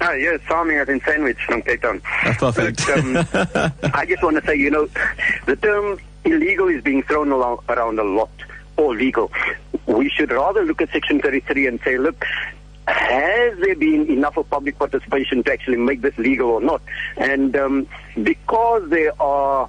[0.00, 2.02] Hi, yes, Sami as in sandwich from Cape Town.
[2.22, 2.86] That's perfect.
[2.86, 4.88] But, um, I just want to say, you know,
[5.46, 8.30] the term illegal is being thrown around a lot,
[8.76, 9.32] or legal.
[9.86, 12.24] We should rather look at Section 33 and say, look,
[12.86, 16.82] has there been enough of public participation to actually make this legal or not?
[17.16, 17.88] And um,
[18.22, 19.68] because there are,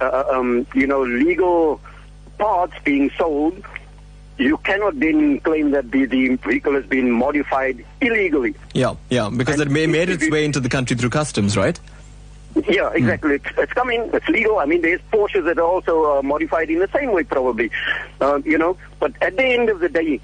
[0.00, 1.80] uh, um, you know, legal
[2.38, 3.64] parts being sold,
[4.38, 8.54] you cannot then claim that the, the vehicle has been modified illegally.
[8.74, 11.78] Yeah, yeah, because it may, made its way into the country through customs, right?
[12.68, 13.36] Yeah, exactly.
[13.36, 14.10] It's, it's coming.
[14.12, 14.58] It's legal.
[14.58, 17.70] I mean, there's Porsches that are also uh, modified in the same way, probably.
[18.20, 20.20] Uh, you know, but at the end of the day,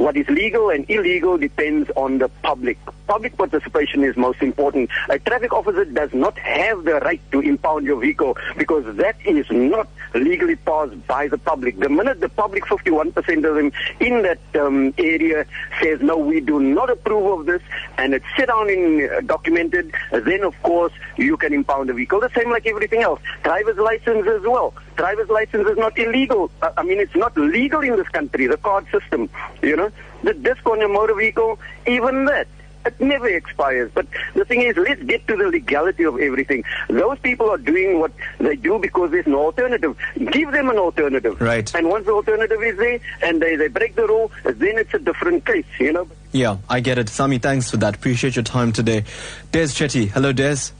[0.00, 2.78] what is legal and illegal depends on the public.
[3.06, 4.88] Public participation is most important.
[5.10, 9.44] A traffic officer does not have the right to impound your vehicle because that is
[9.50, 11.78] not legally passed by the public.
[11.78, 15.44] The minute the public, 51% of them in that um, area
[15.82, 17.62] says, no, we do not approve of this,
[17.98, 22.20] and it's set down in uh, documented, then of course you can impound the vehicle.
[22.20, 23.20] The same like everything else.
[23.42, 24.72] Driver's license as well.
[24.96, 26.50] Driver's license is not illegal.
[26.62, 29.28] Uh, I mean, it's not legal in this country, the card system,
[29.62, 29.89] you know.
[30.22, 32.46] The disc on your motor vehicle, even that.
[32.86, 33.90] It never expires.
[33.92, 36.64] But the thing is, let's get to the legality of everything.
[36.88, 39.96] Those people are doing what they do because there's no alternative.
[40.32, 41.38] Give them an alternative.
[41.40, 41.72] Right.
[41.74, 44.98] And once the alternative is there and they, they break the rule, then it's a
[44.98, 46.08] different case, you know.
[46.32, 47.10] Yeah, I get it.
[47.10, 47.96] Sami, thanks for that.
[47.96, 49.04] Appreciate your time today.
[49.52, 50.08] Des Chetty.
[50.08, 50.72] Hello, Des.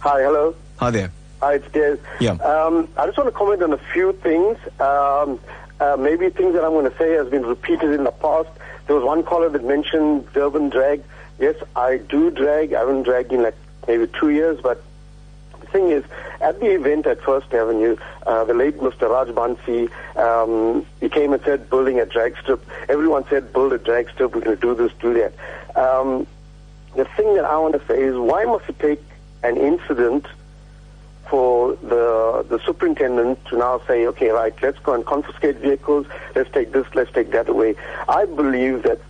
[0.00, 0.56] Hi, hello.
[0.78, 1.12] Hi there.
[1.40, 1.98] Hi, it's Des.
[2.18, 2.32] Yeah.
[2.32, 4.58] Um, I just want to comment on a few things.
[4.80, 5.38] Um,
[5.78, 8.48] uh, maybe things that I'm going to say has been repeated in the past.
[8.88, 11.04] There was one caller that mentioned Durban drag.
[11.38, 12.72] Yes, I do drag.
[12.72, 13.54] I haven't dragged in like
[13.86, 14.82] maybe two years, but
[15.60, 16.04] the thing is,
[16.40, 19.10] at the event at First Avenue, uh, the late Mr.
[19.10, 22.64] Rajbansi, um, he came and said building a drag strip.
[22.88, 25.34] Everyone said build a drag strip, we're going to do this, do that.
[25.76, 26.26] Um,
[26.96, 29.02] the thing that I want to say is why must it take
[29.42, 30.24] an incident
[31.28, 36.50] for the the superintendent to now say, okay, right, let's go and confiscate vehicles, let's
[36.50, 37.74] take this, let's take that away.
[38.08, 39.00] I believe that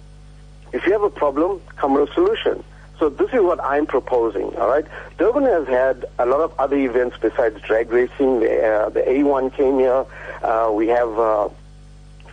[0.72, 2.62] if you have a problem, come with a solution.
[2.98, 4.85] So this is what I'm proposing, all right?
[5.18, 8.40] Durban has had a lot of other events besides drag racing.
[8.40, 10.04] The, uh, the A1 came here.
[10.42, 11.48] Uh, we have uh,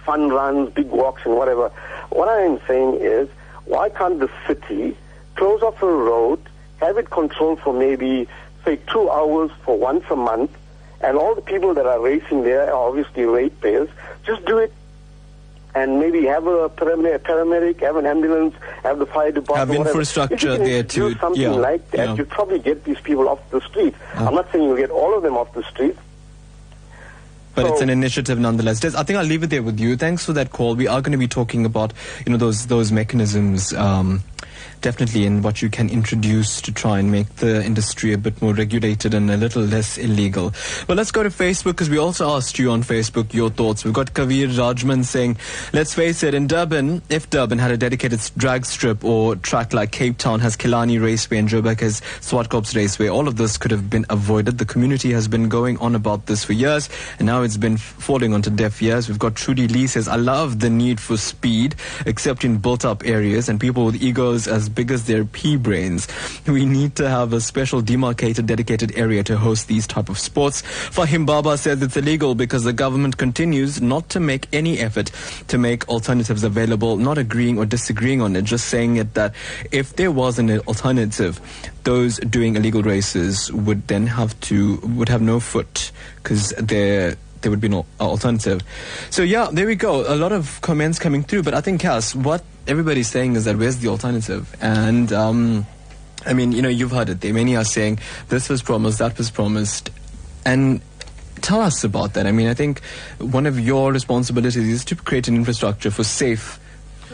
[0.04, 1.69] fun runs, big walks, and whatever.
[2.10, 3.30] What I am saying is,
[3.65, 4.98] why can't the city
[5.36, 6.39] close off a road,
[6.78, 8.28] have it controlled for maybe,
[8.65, 10.51] say, two hours for once a month,
[11.01, 13.89] and all the people that are racing there are obviously ratepayers.
[14.25, 14.73] Just do it
[15.75, 19.78] and maybe have a paramedic, paramedic, have an ambulance, have the fire department.
[19.78, 22.15] Have infrastructure there do something yeah, like that, yeah.
[22.15, 23.93] you probably get these people off the street.
[24.15, 25.97] I'm not saying you get all of them off the street.
[27.56, 28.82] But it's an initiative nonetheless.
[28.82, 29.95] Des, I think I'll leave it there with you.
[29.95, 30.75] Thanks for that call.
[30.75, 31.93] We are going to be talking about,
[32.25, 34.23] you know, those those mechanisms, um,
[34.86, 38.54] definitely, in what you can introduce to try and make the industry a bit more
[38.54, 40.54] regulated and a little less illegal.
[40.86, 43.84] But let's go to Facebook because we also asked you on Facebook your thoughts.
[43.84, 45.38] We've got Kavir Rajman saying,
[45.74, 49.91] let's face it, in Durban, if Durban had a dedicated drag strip or track like
[49.91, 53.89] Cape Town has Killarney Raceway and Joburg has Swartkops Raceway, all of this could have
[53.89, 54.60] been avoided.
[54.60, 58.36] The community has been going on about this for years, and now it's been falling
[58.36, 59.10] onto deaf ears.
[59.10, 61.74] We've got Trudy Lee says, I love the need for speed,
[62.06, 66.07] except in built-up areas and people with egos as big as their pea brains.
[66.45, 70.61] We need to have a special demarcated, dedicated area to host these type of sports.
[70.61, 75.11] Fahim Baba says it's illegal because the government continues not to make any effort
[75.47, 79.33] to make alternatives available, not agreeing or disagreeing on it, just saying it that
[79.71, 81.39] if there was an alternative,
[81.83, 87.51] those doing illegal races would then have to would have no foot because there there
[87.51, 88.62] would be no alternative.
[89.12, 90.01] So yeah, there we go.
[90.12, 93.55] A lot of comments coming through, but I think Cass, what everybody's saying is that
[93.55, 94.55] where's the alternative?
[94.62, 95.67] And um,
[96.25, 97.21] I mean, you know, you've heard it.
[97.21, 99.91] There many are saying this was promised, that was promised,
[100.43, 100.81] and
[101.41, 102.25] tell us about that.
[102.25, 102.81] I mean, I think
[103.19, 106.60] one of your responsibilities is to create an infrastructure for safe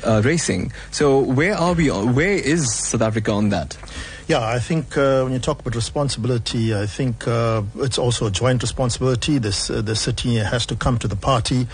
[0.05, 0.71] uh, racing.
[0.91, 1.89] So where are we?
[1.89, 3.77] on- Where is South Africa on that?
[4.31, 8.31] Yeah, I think uh, when you talk about responsibility, I think uh, it's also a
[8.31, 9.39] joint responsibility.
[9.39, 11.67] This uh, the city has to come to the party.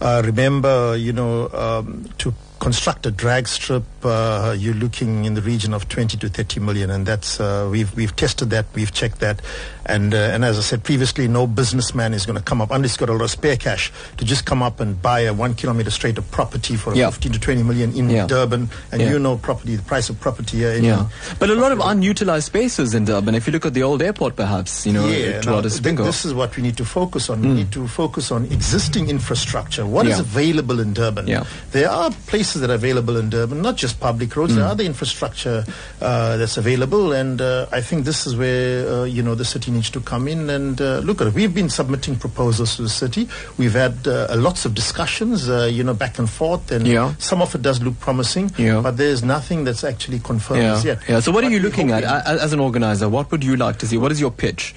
[0.00, 2.32] Uh, remember, you know, um, to
[2.64, 6.88] construct a drag strip, uh, you're looking in the region of 20 to 30 million,
[6.90, 9.42] and that's uh, we've we've tested that, we've checked that,
[9.84, 12.92] and uh, and as I said previously, no businessman is going to come up unless
[12.92, 15.52] he's got a lot of spare cash to just come up and buy a one
[15.54, 17.10] kilometer straight of property for Yeah.
[17.10, 18.26] 15 to 20 million in Yeah.
[18.26, 19.10] Durban, and Yeah.
[19.10, 20.70] you know property, the price of property here.
[20.72, 23.34] in- Yeah, but a lot of unutilized spaces in Durban.
[23.34, 26.32] If you look at the old airport, perhaps you know, yeah, now, th- this is
[26.32, 27.42] what we need to focus on.
[27.42, 27.56] We Mm.
[27.56, 29.84] need to focus on existing infrastructure.
[29.84, 31.26] What is available in Durban?
[31.28, 31.44] Yeah.
[31.72, 34.54] There are places that are available in Durban, not just public roads.
[34.54, 34.68] There Mm.
[34.68, 35.64] are other infrastructure
[36.00, 39.70] uh, that's available, and uh, I think this is where uh, you know the city
[39.70, 41.34] needs to come in and uh, look at it.
[41.34, 43.28] We've been submitting proposals to the city.
[43.58, 47.14] We've had uh, lots of discussions, uh, you know, back and forth, and Yeah.
[47.18, 48.50] some of it does look promising.
[48.58, 48.80] Yeah.
[48.80, 50.98] But there's nothing that's actually confirmed yeah, as yet.
[51.08, 51.20] yeah.
[51.20, 53.08] So, what are you looking at as an organizer?
[53.08, 53.96] What would you like to see?
[53.98, 54.74] What is your pitch?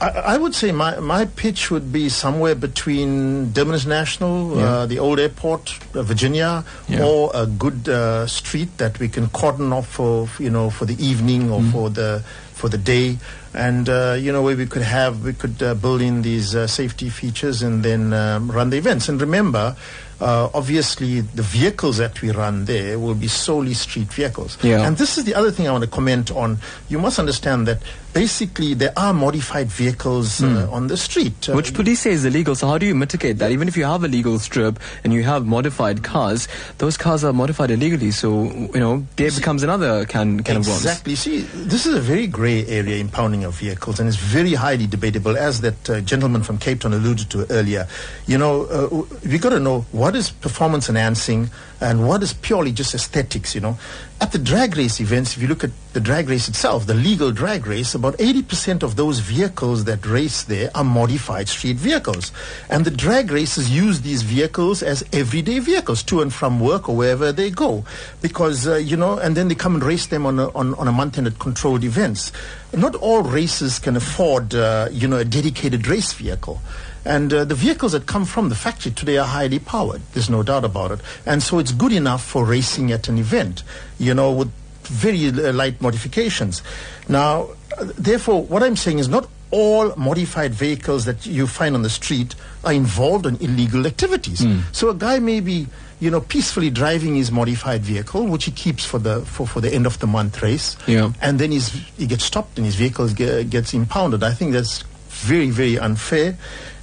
[0.00, 4.64] I, I would say my, my pitch would be somewhere between Durban National, Yeah.
[4.64, 7.04] uh, the old airport, uh, Virginia, Yeah.
[7.04, 10.96] or a good uh, street that we can cordon off for you know for the
[11.04, 11.72] evening or Mm.
[11.72, 12.22] for the
[12.54, 13.18] for the day,
[13.54, 16.66] and uh, you know where we could have we could uh, build in these uh,
[16.66, 19.08] safety features and then um, run the events.
[19.08, 19.74] And remember.
[20.20, 24.58] Uh, obviously, the vehicles that we run there will be solely street vehicles.
[24.64, 24.84] Yeah.
[24.84, 26.58] And this is the other thing I want to comment on.
[26.88, 27.78] You must understand that
[28.22, 30.74] basically there are modified vehicles uh, Hmm.
[30.76, 31.48] on the street.
[31.48, 32.54] Uh, Which police say is illegal.
[32.54, 33.50] So how do you mitigate that?
[33.56, 37.32] Even if you have a legal strip and you have modified cars, those cars are
[37.32, 38.10] modified illegally.
[38.10, 38.28] So
[38.74, 40.84] you know there becomes another can can of worms.
[40.84, 41.14] Exactly.
[41.14, 41.36] See,
[41.74, 45.60] this is a very grey area, impounding of vehicles, and it's very highly debatable, as
[45.60, 47.86] that uh, gentleman from Cape Town alluded to earlier.
[48.26, 51.50] You know, uh, w- we got to know what is performance enhancing
[51.80, 53.54] and what is purely just aesthetics.
[53.54, 53.78] You know,
[54.20, 57.30] at the drag race events, if you look at the drag race itself, the legal
[57.30, 62.32] drag race, about 80% of those vehicles that race there are modified street vehicles,
[62.68, 66.96] and the drag races use these vehicles as everyday vehicles to and from work or
[66.96, 67.84] wherever they go,
[68.20, 70.88] because uh, you know, and then they come and race them on a, on, on
[70.88, 72.32] a month-end at controlled events.
[72.72, 76.60] not all races can afford, uh, you know, a dedicated race vehicle.
[77.08, 80.02] And uh, the vehicles that come from the factory today are highly powered.
[80.12, 81.00] There's no doubt about it.
[81.24, 83.62] And so it's good enough for racing at an event,
[83.98, 84.50] you know, with
[84.84, 86.62] very uh, light modifications.
[87.08, 87.48] Now,
[87.78, 91.88] uh, therefore, what I'm saying is not all modified vehicles that you find on the
[91.88, 92.34] street
[92.64, 94.44] are involved in illegal activities.
[94.72, 95.66] So a guy may be,
[96.00, 99.72] you know, peacefully driving his modified vehicle, which he keeps for the for, for the
[99.72, 101.12] end of the month race, Yeah.
[101.22, 104.22] and then he's, he gets stopped and his vehicle ge- gets impounded.
[104.22, 106.36] I think that's very very unfair.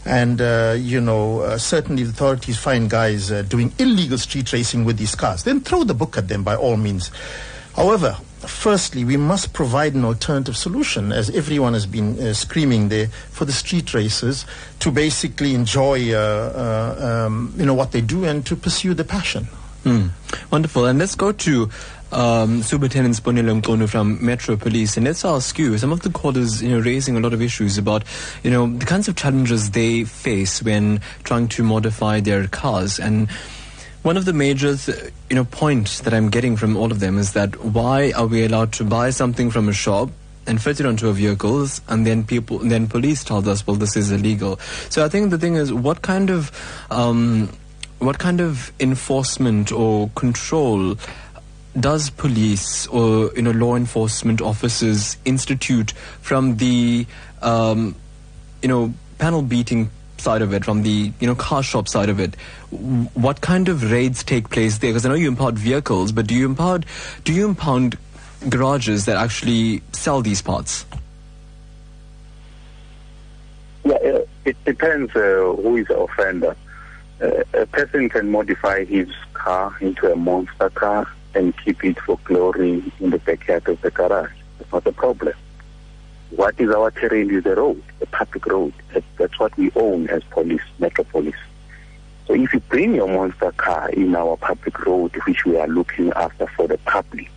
[0.05, 4.85] And uh, you know, uh, certainly the authorities find guys uh, doing illegal street racing
[4.85, 5.43] with these cars.
[5.43, 7.11] Then throw the book at them by all means.
[7.75, 13.07] However, firstly, we must provide an alternative solution, as everyone has been uh, screaming there,
[13.31, 14.45] for the street racers
[14.79, 19.03] to basically enjoy, uh, uh, um, you know, what they do and to pursue the
[19.03, 19.45] passion.
[19.83, 20.07] Hmm.
[20.51, 20.85] Wonderful.
[20.85, 21.69] And let's go to
[22.15, 25.77] um, Superintendent Sponilo Mkono from Metro Police, and let's ask you.
[25.77, 28.03] Some of the callers, you know, raising a lot of issues about,
[28.41, 32.99] you know, the kinds of challenges they face when trying to modify their cars.
[32.99, 33.29] And
[34.03, 37.17] one of the major, th- you know, points that I'm getting from all of them
[37.17, 40.09] is that why are we allowed to buy something from a shop?
[40.47, 43.97] and fit it onto our vehicles, and then people, then police tell us, well, this
[43.97, 44.59] is illegal.
[44.91, 46.51] So I think the thing is, what kind of,
[46.91, 47.49] um,
[47.97, 50.97] what kind of enforcement or control
[51.79, 57.05] does police or you know law enforcement officers institute from the
[57.41, 57.95] um,
[58.61, 62.19] you know panel beating side of it, from the you know car shop side of
[62.19, 62.35] it?
[63.13, 64.91] What kind of raids take place there?
[64.91, 66.85] Because I know you impound vehicles, but do you impound
[67.23, 67.97] do you impound
[68.49, 70.85] garages that actually sell these parts?
[73.83, 76.55] Yeah, it depends uh, who is the offender.
[77.21, 82.17] Uh, a person can modify his car into a monster car and keep it for
[82.23, 84.31] glory in the backyard of the garage.
[84.57, 85.33] That's not a problem.
[86.31, 88.73] What is our terrain is the road, the public road.
[88.93, 91.35] That, that's what we own as police, metropolis.
[92.27, 96.11] So if you bring your monster car in our public road, which we are looking
[96.13, 97.29] after for the public,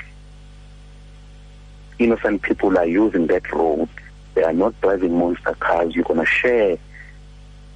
[1.99, 3.89] innocent people are using that road.
[4.35, 5.95] They are not driving monster cars.
[5.95, 6.79] You're going to share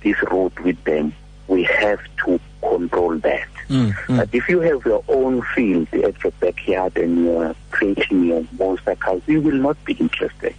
[0.03, 1.13] this road with them.
[1.49, 3.49] We have to control that.
[3.69, 4.17] Mm, mm.
[4.17, 8.95] But if you have your own field at your backyard and you're creating your monster
[8.97, 10.55] cars, we will not be interested.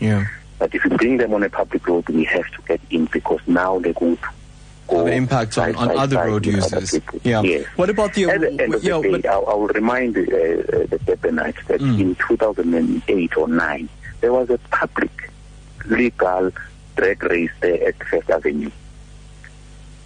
[0.00, 0.26] Yeah.
[0.58, 3.40] But if you bring them on a public road, we have to get in because
[3.46, 4.28] now they're going to
[4.88, 7.02] go Have impact on, on other road with other users.
[7.22, 7.42] Yeah.
[7.42, 7.66] Yes.
[7.76, 11.00] What about the At the end of yeah, the day, I'll, I'll remind uh, the
[11.04, 12.00] Durbanites that mm.
[12.00, 13.88] in 2008 or 9,
[14.20, 15.30] there was a public
[15.86, 16.50] legal
[16.96, 18.70] drag race there at First Avenue.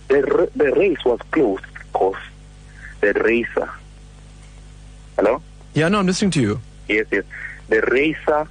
[0.09, 2.17] The, r- the race was closed because
[3.03, 3.69] the racer,
[5.17, 5.43] hello?
[5.75, 6.61] yeah, no, I'm listening to you.
[6.89, 7.25] Yes, yes.
[7.69, 8.49] The racer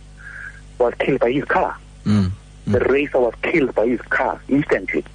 [0.78, 1.78] was killed by his car.
[2.06, 2.32] Mm.
[2.68, 5.06] The racer was killed by his car instantly.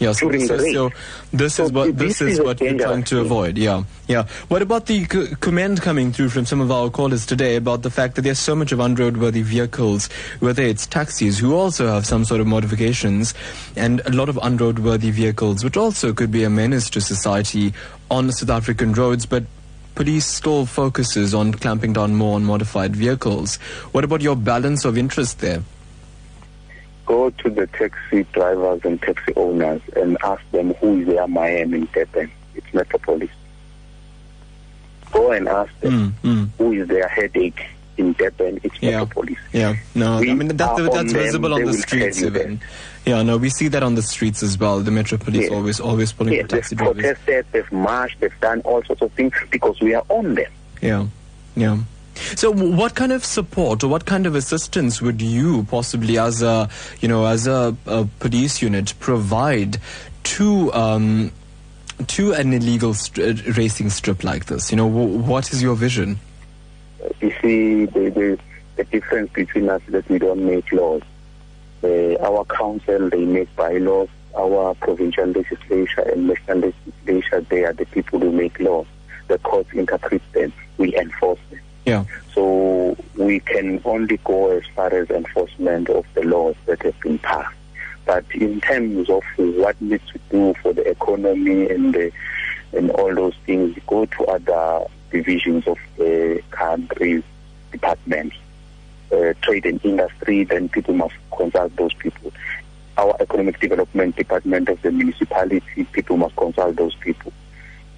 [0.00, 0.72] Yeah, so, so, race.
[0.72, 0.90] so
[1.30, 3.58] this is what this this is is what we're trying to avoid.
[3.58, 4.24] Yeah, yeah.
[4.48, 7.90] What about the c- comment coming through from some of our callers today about the
[7.90, 10.08] fact that there's so much of unroadworthy vehicles,
[10.40, 13.34] whether it's taxis who also have some sort of modifications,
[13.76, 17.74] and a lot of unroadworthy vehicles, which also could be a menace to society
[18.10, 19.44] on South African roads, but.
[19.96, 23.56] Police still focuses on clamping down more on modified vehicles.
[23.92, 25.62] What about your balance of interest there?
[27.06, 31.78] Go to the taxi drivers and taxi owners and ask them who is their Miami
[31.78, 32.30] in Durban.
[32.54, 33.30] It's Metro Police.
[35.10, 36.48] Go and ask them mm, mm.
[36.58, 37.64] who is their headache
[37.96, 38.60] in Durban.
[38.62, 39.00] It's Yeah.
[39.00, 39.38] Metro Police.
[39.52, 42.60] Yeah, no, I mean that, that's on them, visible on the streets even.
[43.04, 44.80] Yeah, no, we see that on the streets as well.
[44.80, 47.02] The Metro Police always always pulling Yes, for taxi they've drivers.
[47.02, 50.52] protested, they've marched, they've done all sorts of things because we are on them.
[50.80, 51.06] Yeah,
[51.56, 51.78] yeah.
[52.36, 56.68] So, what kind of support or what kind of assistance would you possibly, as a
[57.00, 59.78] you know, as a, a police unit, provide
[60.24, 61.32] to um,
[62.08, 64.70] to an illegal st- uh, racing strip like this?
[64.70, 66.18] You know, w- what is your vision?
[67.20, 68.38] You see the, the,
[68.76, 71.02] the difference between us is that we don't make laws.
[71.82, 74.08] Uh, our council, they make bylaws.
[74.36, 76.72] Our provincial legislature and national
[77.06, 78.86] legislature, they are the people who make laws.
[79.28, 80.52] The courts interpret them.
[80.78, 81.60] We enforce them.
[81.86, 82.04] Yeah.
[82.34, 87.18] So we can only go as far as enforcement of the laws that have been
[87.18, 87.56] passed.
[88.06, 92.12] But in terms of what needs to do for the economy and the,
[92.72, 97.22] and all those things, go to other divisions of the country's
[97.72, 98.36] departments.
[99.12, 102.32] Uh, trade and industry, then people must consult those people.
[102.96, 107.32] Our economic development department of the municipality, people must consult those people.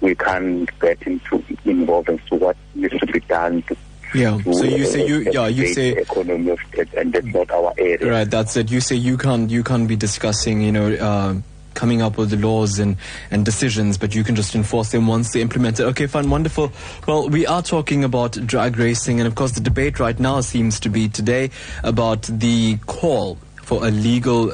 [0.03, 3.77] We can't get into involved as to what needs to be done to
[4.13, 4.37] Yeah.
[4.43, 7.49] to, So you say uh, you yeah you say economy of it, and that's not
[7.49, 8.11] our area.
[8.11, 8.69] Right, that's it.
[8.69, 11.35] You say you can't you can't be discussing, you know, uh,
[11.73, 12.97] coming up with the laws and,
[13.31, 15.83] and decisions, but you can just enforce them once they implement it.
[15.85, 16.71] Okay, fine, wonderful.
[17.07, 20.79] Well, we are talking about drag racing, and of course, the debate right now seems
[20.81, 21.49] to be today
[21.83, 23.37] about the call
[23.73, 24.53] for a legal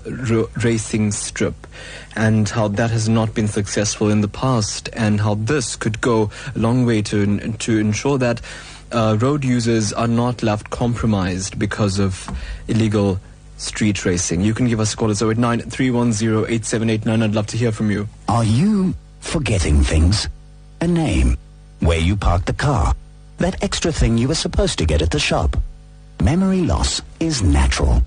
[0.64, 1.68] racing strip
[2.16, 6.32] and how that has not been successful in the past and how this could go
[6.56, 8.40] a long way to to ensure that
[8.94, 12.30] uh, road users are not left compromised because of
[12.70, 13.20] illegal
[13.58, 14.40] street racing.
[14.40, 18.08] You can give us a call at 089 310 I'd love to hear from you.
[18.30, 20.30] Are you forgetting things?
[20.80, 21.36] A name,
[21.82, 22.94] where you parked the car,
[23.40, 25.58] that extra thing you were supposed to get at the shop.
[26.24, 28.02] Memory loss is natural,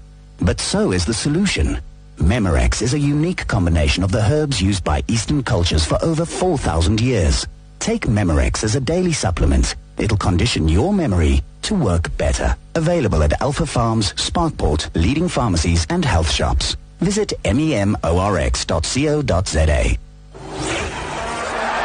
[0.44, 1.80] but so is the solution.
[2.18, 7.00] Memorex is a unique combination of the herbs used by Eastern cultures for over 4,000
[7.00, 7.46] years.
[7.78, 9.74] Take Memorex as a daily supplement.
[9.98, 12.56] It'll condition your memory to work better.
[12.74, 16.76] Available at Alpha Farms, Sparkport, leading pharmacies and health shops.
[17.00, 18.02] Visit memorx.co.za.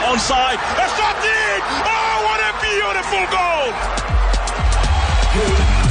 [0.07, 0.61] Onside.
[0.77, 1.61] That's not it!
[1.83, 3.96] Oh, what a beautiful goal!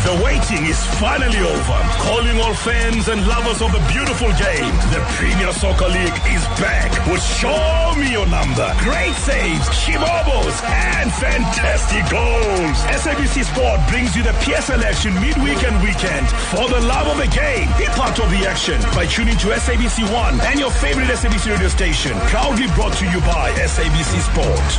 [0.06, 1.78] The waiting is finally over.
[2.06, 4.70] Calling all fans and lovers of the beautiful game.
[4.94, 8.70] The Premier Soccer League is back with Show Me Your Number.
[8.86, 12.78] Great saves, shibobos, and fantastic goals.
[13.02, 16.30] SABC Sport brings you the PSL action midweek and weekend.
[16.54, 20.06] For the love of the game, be part of the action by tuning to SABC
[20.14, 22.14] One and your favorite SABC radio station.
[22.30, 24.70] Proudly brought to you by SABC Sport.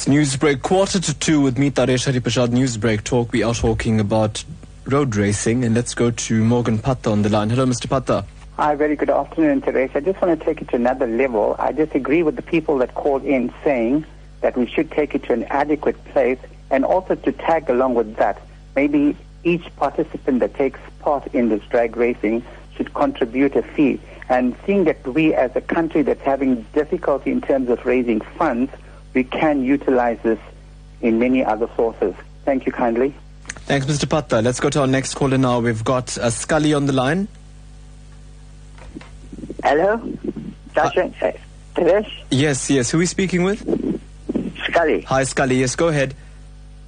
[0.00, 2.48] It's Newsbreak quarter to two with me, Taresh Hareeparshad.
[2.48, 3.32] Newsbreak talk.
[3.32, 4.42] We are talking about
[4.86, 7.50] road racing, and let's go to Morgan Patta on the line.
[7.50, 7.86] Hello, Mr.
[7.86, 8.24] Patta.
[8.56, 9.98] Hi, very good afternoon, Teresa.
[9.98, 11.54] I just want to take it to another level.
[11.58, 14.06] I disagree with the people that called in saying
[14.40, 16.38] that we should take it to an adequate place
[16.70, 18.40] and also to tag along with that.
[18.74, 22.42] Maybe each participant that takes part in this drag racing
[22.74, 24.00] should contribute a fee.
[24.30, 28.72] And seeing that we as a country that's having difficulty in terms of raising funds,
[29.14, 30.38] we can utilize this
[31.00, 32.14] in many other sources.
[32.44, 33.14] Thank you kindly.
[33.48, 34.08] Thanks, Mr.
[34.08, 34.40] Patta.
[34.42, 35.60] Let's go to our next caller now.
[35.60, 37.28] We've got uh, Scully on the line.
[39.62, 40.00] Hello?
[40.74, 41.12] Sasha?
[41.22, 41.32] Uh,
[41.74, 42.10] Taresh?
[42.30, 42.90] Yes, yes.
[42.90, 43.60] Who are we speaking with?
[44.64, 45.02] Scully.
[45.02, 45.56] Hi, Scully.
[45.56, 46.14] Yes, go ahead.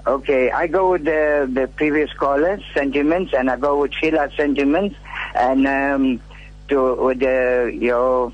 [0.06, 4.96] Okay, I go with the, the previous caller's sentiments and I go with Sheila's sentiments
[5.34, 6.20] and um,
[6.68, 8.32] to with the, your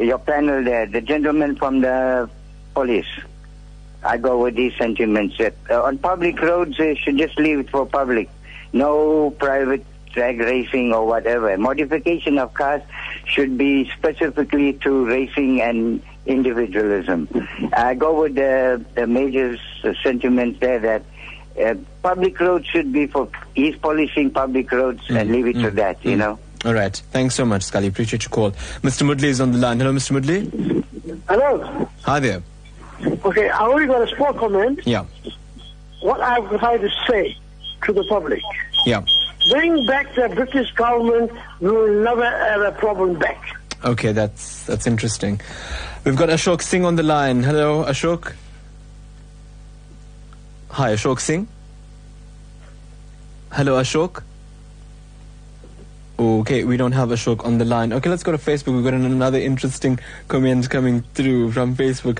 [0.00, 2.28] your panel there, the gentleman from the
[2.74, 3.06] police.
[4.02, 5.38] I go with these sentiments.
[5.38, 8.28] That, uh, on public roads, they should just leave it for public.
[8.72, 11.56] No private drag racing or whatever.
[11.56, 12.82] Modification of cars
[13.26, 17.28] should be specifically to racing and individualism.
[17.72, 21.02] I go with the, the major s- sentiments there that
[21.60, 26.04] uh, public roads should be for, he's policing public roads and leave it to that,
[26.04, 26.38] you know.
[26.64, 26.94] All right.
[27.12, 27.88] Thanks so much, Scully.
[27.88, 28.50] Appreciate your call.
[28.82, 29.02] Mr.
[29.06, 29.78] Moodley is on the line.
[29.80, 30.12] Hello, Mr.
[30.18, 30.84] Moodley.
[31.28, 31.88] Hello.
[32.02, 32.42] Hi there.
[33.24, 34.80] Okay, I only got a small comment.
[34.84, 35.04] Yeah.
[36.00, 37.36] What I've tried to say
[37.84, 38.40] to the public,
[38.86, 39.02] Yeah.
[39.50, 41.30] bring back the British government,
[41.60, 43.40] we will never have a problem back.
[43.84, 45.40] Okay, that's that's interesting.
[46.04, 47.42] We've got Ashok Singh on the line.
[47.42, 48.32] Hello, Ashok.
[50.70, 51.46] Hi, Ashok Singh.
[53.52, 54.22] Hello, Ashok.
[56.18, 57.92] Okay, we don't have Ashok on the line.
[57.92, 58.74] Okay, let's go to Facebook.
[58.74, 62.18] We've got another interesting comment coming through from Facebook.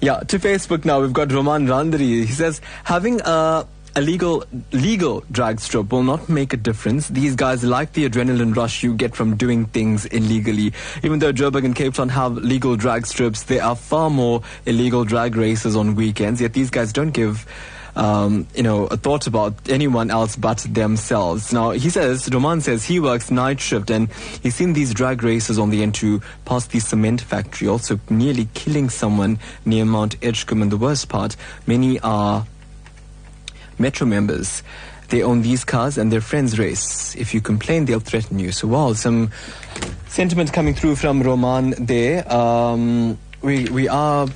[0.00, 1.00] Yeah, to Facebook now.
[1.00, 2.24] We've got Roman Randri.
[2.24, 7.08] He says having a a legal legal drag strip will not make a difference.
[7.08, 10.72] These guys like the adrenaline rush you get from doing things illegally.
[11.02, 15.04] Even though Joburg and Cape Town have legal drag strips, there are far more illegal
[15.04, 16.40] drag races on weekends.
[16.40, 17.46] Yet these guys don't give
[17.96, 21.52] um, you know, a thought about anyone else but themselves.
[21.52, 24.10] Now, he says, Roman says he works night shift and
[24.42, 28.88] he's seen these drag races on the N2 past the cement factory, also nearly killing
[28.88, 30.62] someone near Mount Edgecombe.
[30.62, 31.36] And the worst part,
[31.66, 32.46] many are
[33.78, 34.62] Metro members.
[35.08, 37.16] They own these cars and their friends race.
[37.16, 38.52] If you complain, they'll threaten you.
[38.52, 39.30] So, wow, some
[40.06, 42.30] sentiment coming through from Roman there.
[42.32, 44.28] Um, we, we are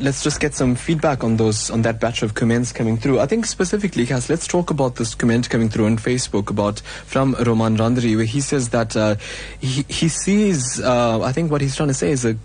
[0.00, 3.20] let's just get some feedback on those on that batch of comments coming through.
[3.20, 7.34] I think specifically, Cass, let's talk about this comment coming through on Facebook about from
[7.46, 9.16] Roman Randri, where he says that uh,
[9.60, 10.80] he he sees.
[10.80, 12.36] Uh, I think what he's trying to say is a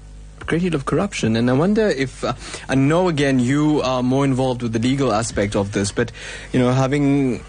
[0.45, 2.33] great deal of corruption, and I wonder if uh,
[2.69, 6.11] I know again you are more involved with the legal aspect of this, but
[6.51, 7.43] you know having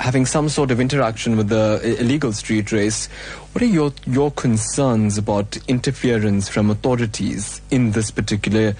[0.00, 3.06] having some sort of interaction with the illegal street race,
[3.52, 8.74] what are your your concerns about interference from authorities in this particular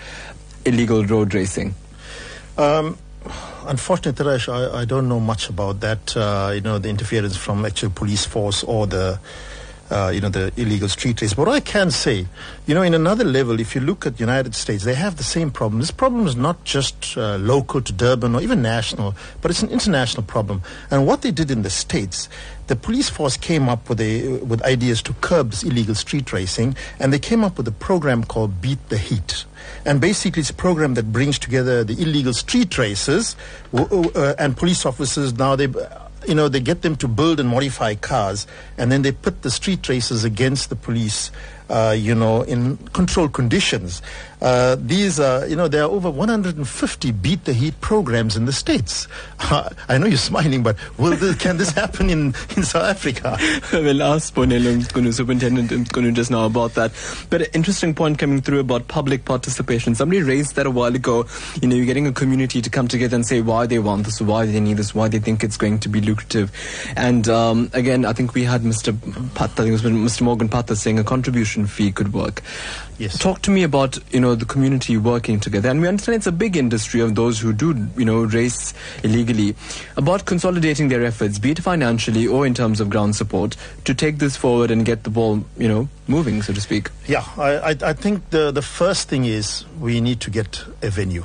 [0.64, 1.74] illegal road racing?
[2.58, 2.98] Um,
[3.66, 6.16] unfortunately, Taresh, I, I don't know much about that.
[6.16, 9.18] Uh, you know, the interference from actual police force or the
[9.90, 11.34] uh, you know, the illegal street race.
[11.34, 12.26] But what I can say,
[12.66, 15.24] you know, in another level, if you look at the United States, they have the
[15.24, 15.80] same problem.
[15.80, 19.70] This problem is not just uh, local to Durban or even national, but it's an
[19.70, 20.62] international problem.
[20.90, 22.28] And what they did in the States,
[22.66, 26.76] the police force came up with a, with ideas to curb this illegal street racing,
[26.98, 29.44] and they came up with a program called Beat the Heat.
[29.84, 33.36] And basically, it's a program that brings together the illegal street racers
[33.72, 35.32] uh, and police officers.
[35.34, 35.68] Now they
[36.26, 38.46] you know, they get them to build and modify cars,
[38.76, 41.30] and then they put the street racers against the police,
[41.68, 44.02] uh, you know, in controlled conditions.
[44.40, 48.52] Uh, these are, you know, there are over 150 beat the heat programs in the
[48.52, 49.08] States.
[49.40, 53.38] Uh, I know you're smiling, but will this, can this happen in, in South Africa?
[53.72, 56.92] we'll ask Ponelo Superintendent Mkunu just now about that.
[57.30, 59.94] But an interesting point coming through about public participation.
[59.94, 61.26] Somebody raised that a while ago.
[61.62, 64.20] You know, you're getting a community to come together and say why they want this,
[64.20, 66.52] why they need this, why they think it's going to be lucrative.
[66.94, 68.94] And um, again, I think we had Mr.
[69.34, 70.22] Pat, I think it was Mr.
[70.22, 72.42] Morgan Patha saying a contribution fee could work.
[72.98, 73.18] Yes.
[73.18, 75.70] Talk to me about, you know, the community working together.
[75.70, 79.54] And we understand it's a big industry of those who do, you know, race illegally.
[79.96, 84.18] About consolidating their efforts, be it financially or in terms of ground support, to take
[84.18, 86.90] this forward and get the ball, you know, moving, so to speak.
[87.06, 90.90] Yeah, I, I, I think the, the first thing is we need to get a
[90.90, 91.24] venue.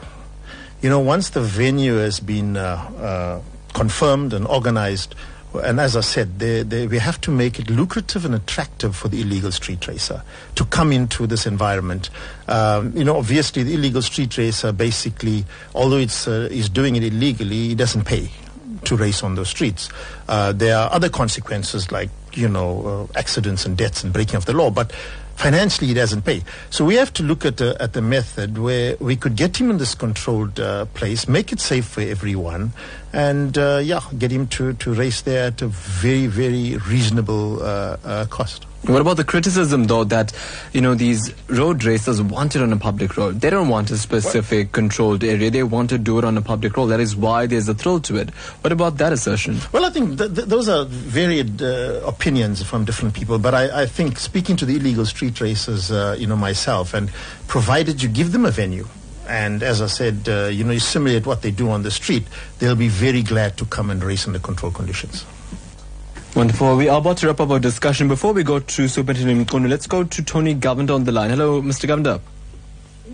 [0.82, 2.62] You know, once the venue has been uh,
[3.00, 3.42] uh,
[3.74, 5.16] confirmed and organized,
[5.54, 9.08] and as I said, they, they, we have to make it lucrative and attractive for
[9.08, 10.24] the illegal street racer
[10.56, 12.10] to come into this environment.
[12.47, 15.45] Um, you know, obviously, the illegal street racer basically,
[15.76, 18.30] although it's uh, is doing it illegally, he doesn't pay
[18.86, 19.89] to race on those streets.
[20.28, 24.45] Uh, there are other consequences like you know uh, accidents and deaths and breaking of
[24.45, 24.93] the law, but
[25.42, 26.44] financially he doesn't pay.
[26.70, 29.78] So we have to look at at the method where we could get him in
[29.80, 32.74] this controlled uh, place, make it safe for everyone,
[33.12, 37.98] and uh, yeah, get him to, to race there at a very, very reasonable uh,
[38.06, 38.66] uh cost.
[38.84, 40.34] What about the criticism, though, that
[40.74, 43.40] you know these road racers want it on a public road?
[43.40, 44.74] They don't want a specific what?
[44.74, 45.52] controlled area.
[45.52, 46.88] They want to do it on a public road.
[46.88, 48.32] That is why there's a thrill to it.
[48.62, 49.60] What about that assertion?
[49.72, 53.38] Well, I think th- th- those are varied uh, opinions from different people.
[53.38, 57.12] But I, I, think speaking to the illegal street racers, uh, you know, myself, and
[57.48, 58.88] provided you give them a venue,
[59.28, 62.24] and as I said, uh, you know, you simulate what they do on the street,
[62.58, 65.24] they'll be very glad to come and race under controlled conditions.
[66.42, 66.76] Wonderful.
[66.76, 68.08] We are about to wrap up our discussion.
[68.08, 71.30] Before we go to Superintendent Mkunu, let's go to Tony Govender on the line.
[71.30, 71.88] Hello, Mr.
[71.88, 72.20] Govender.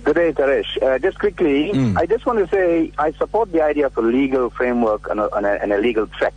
[0.02, 0.82] Good day, Taresh.
[0.82, 1.98] Uh, just quickly, mm.
[1.98, 5.30] I just want to say I support the idea of a legal framework and a,
[5.36, 6.36] and a, and a legal track.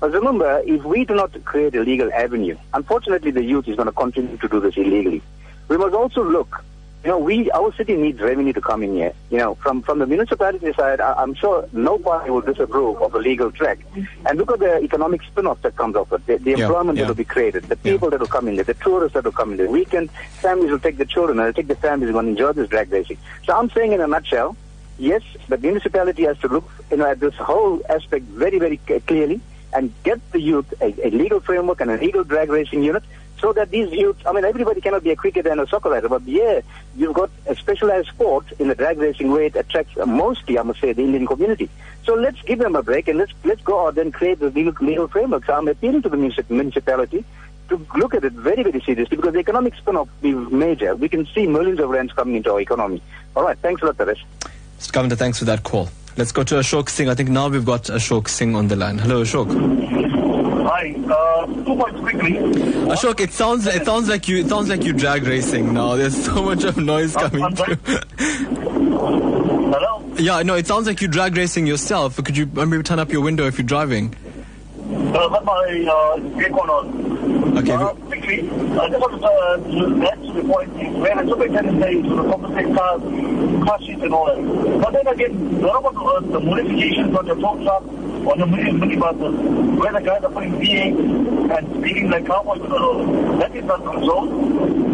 [0.00, 3.88] But remember, if we do not create a legal avenue, unfortunately the youth is going
[3.88, 5.20] to continue to do this illegally.
[5.68, 6.64] We must also look
[7.02, 9.14] you know, we our city needs revenue to come in here.
[9.30, 13.14] You know, from from the municipality side, I, am sure no party will disapprove of
[13.14, 13.78] a legal track.
[14.26, 17.04] And look at the economic spin-off that comes off it, the, the yeah, employment yeah.
[17.04, 18.10] that will be created, the people yeah.
[18.10, 19.70] that will come in there, the tourists that will come in there.
[19.70, 20.10] Weekend
[20.42, 23.16] families will take the children and they'll take the families and enjoy this drag racing.
[23.44, 24.56] So I'm saying in a nutshell,
[24.98, 29.40] yes, the municipality has to look you know at this whole aspect very very clearly
[29.72, 33.04] and get the youth a, a legal framework and a legal drag racing unit
[33.40, 36.08] so that these youths, I mean, everybody cannot be a cricketer and a soccer rider,
[36.08, 36.60] but yeah,
[36.96, 40.62] you've got a specialized sport in the drag racing way it attracts uh, mostly, I
[40.62, 41.70] must say, the Indian community.
[42.04, 44.74] So let's give them a break and let's let's go out and create the legal,
[44.80, 45.44] legal framework.
[45.46, 47.24] So I'm appealing to the municipality
[47.68, 50.94] to look at it very, very seriously because the economic spin-off is major.
[50.96, 53.02] We can see millions of rands coming into our economy.
[53.36, 54.22] All right, thanks a lot, Taresh.
[54.78, 54.92] Mr.
[54.92, 55.88] Govender, thanks for that call.
[56.16, 57.08] Let's go to Ashok Singh.
[57.08, 58.98] I think now we've got Ashok Singh on the line.
[58.98, 59.48] Hello, Ashok.
[60.66, 60.94] Hi.
[61.10, 62.32] Uh, two points quickly.
[62.90, 65.96] Ashok, it sounds it sounds like you it sounds like you drag racing now.
[65.96, 67.76] There's so much of noise coming I'm through.
[69.72, 70.04] Hello.
[70.16, 72.16] Yeah, no, it sounds like you drag racing yourself.
[72.22, 74.14] Could you maybe turn up your window if you're driving?
[74.90, 77.58] Uh, that's my uh, aircon on.
[77.58, 77.72] Okay.
[77.72, 82.02] Uh, quickly, I just want to uh, add to the point where the superintendent says
[82.02, 83.02] to the compensate cars,
[83.64, 84.82] car sheets and all that.
[84.82, 88.70] But then again, what about uh, the modifications on the tow truck on the mini
[88.72, 93.40] minibuses where the guys are putting V8 and speaking like cowboys on the road?
[93.40, 94.89] That is not controlled.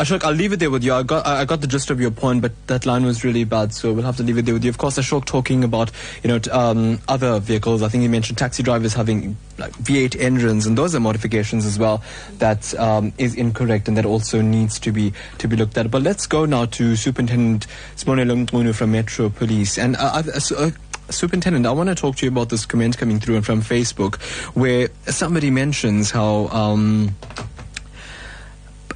[0.00, 0.94] Ashok, I'll leave it there with you.
[0.94, 3.74] I got I got the gist of your point, but that line was really bad,
[3.74, 4.70] so we'll have to leave it there with you.
[4.70, 5.90] Of course, Ashok talking about
[6.22, 7.82] you know um, other vehicles.
[7.82, 11.78] I think he mentioned taxi drivers having like V8 engines, and those are modifications as
[11.78, 12.02] well.
[12.38, 15.90] That um, is incorrect, and that also needs to be to be looked at.
[15.90, 20.22] But let's go now to Superintendent Sibonelo Mkunu from Metro Police, and uh,
[20.56, 20.70] uh,
[21.10, 24.20] Superintendent, I want to talk to you about this comment coming through from Facebook,
[24.54, 26.48] where somebody mentions how.
[26.48, 27.14] Um,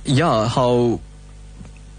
[0.04, 1.00] yeah, how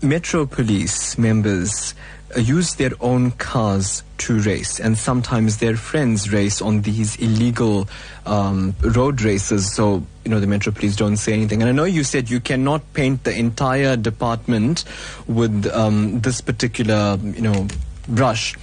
[0.01, 1.95] Metro Police members
[2.36, 7.88] uh, use their own cars to race, and sometimes their friends race on these illegal
[8.26, 9.74] um, road races.
[9.74, 11.62] So, you know, the Metro Police don't say anything.
[11.62, 14.84] And I know you said you cannot paint the entire department
[15.28, 17.68] with um, this particular, you know,
[18.08, 18.56] brush.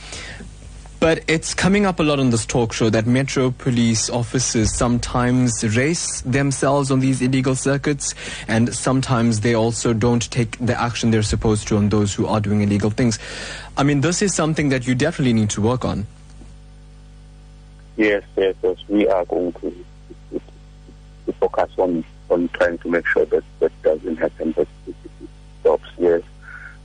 [1.02, 5.76] But it's coming up a lot on this talk show that Metro Police officers sometimes
[5.76, 8.14] race themselves on these illegal circuits,
[8.46, 12.38] and sometimes they also don't take the action they're supposed to on those who are
[12.38, 13.18] doing illegal things.
[13.76, 16.06] I mean, this is something that you definitely need to work on.
[17.96, 18.76] Yes, yes, yes.
[18.86, 19.84] We are going to,
[20.30, 24.94] to, focus on, on trying to make sure that that doesn't happen, that it,
[25.62, 25.88] stops.
[25.98, 26.22] Yes,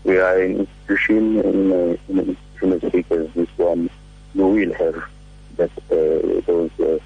[0.03, 3.91] we are an institution in, uh, in institution as big as this one
[4.37, 5.03] you will have
[5.55, 6.99] that uh, those uh,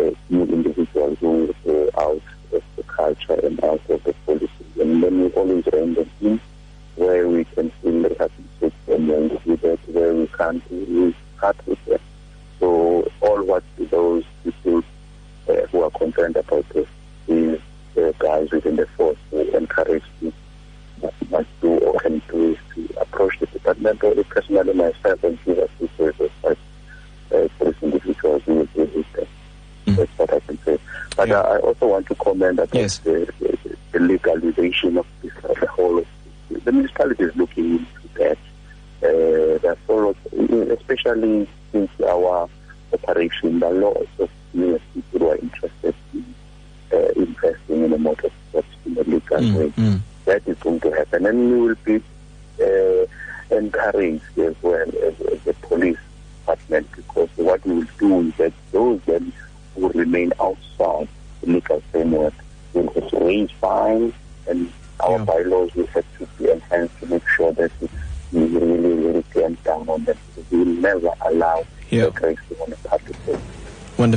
[0.00, 2.20] uh, new individuals who uh, out
[2.52, 4.50] of the culture and out of the policy.
[31.42, 32.98] I also want to comment about Yes.
[32.98, 36.04] the, the, the legalization of this, the whole
[36.50, 37.24] the municipality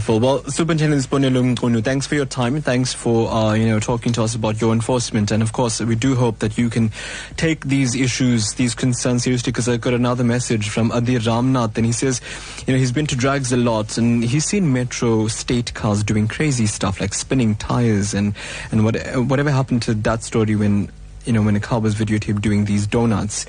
[0.07, 0.41] Wonderful.
[0.43, 4.23] Well, Superintendent Sponelo Mkunu, thanks for your time thanks for uh, you know talking to
[4.23, 5.31] us about your enforcement.
[5.31, 6.91] And of course, we do hope that you can
[7.35, 9.51] take these issues, these concerns seriously.
[9.51, 12.21] Because I got another message from Adir Ramnath, and he says,
[12.65, 16.29] you know, he's been to drags a lot, and he's seen Metro state cars doing
[16.29, 18.33] crazy stuff like spinning tires and
[18.71, 18.95] and what,
[19.25, 20.89] whatever happened to that story when
[21.25, 23.45] you know when a car was videotaped doing these donuts.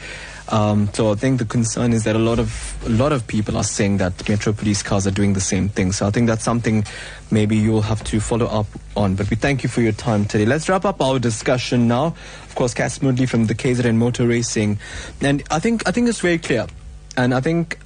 [0.48, 3.58] Um, so I think the concern is that a lot of a lot of people
[3.58, 5.92] are saying that Metro Police cars are doing the same thing.
[5.92, 6.84] So I think that's something
[7.30, 8.66] maybe you'll have to follow up
[8.96, 9.14] on.
[9.14, 10.46] But we thank you for your time today.
[10.46, 12.06] Let's wrap up our discussion now.
[12.44, 14.78] Of course, Cass Moodley from the KZN Motor Racing,
[15.20, 16.66] and I think I think it's very clear,
[17.14, 17.78] and I think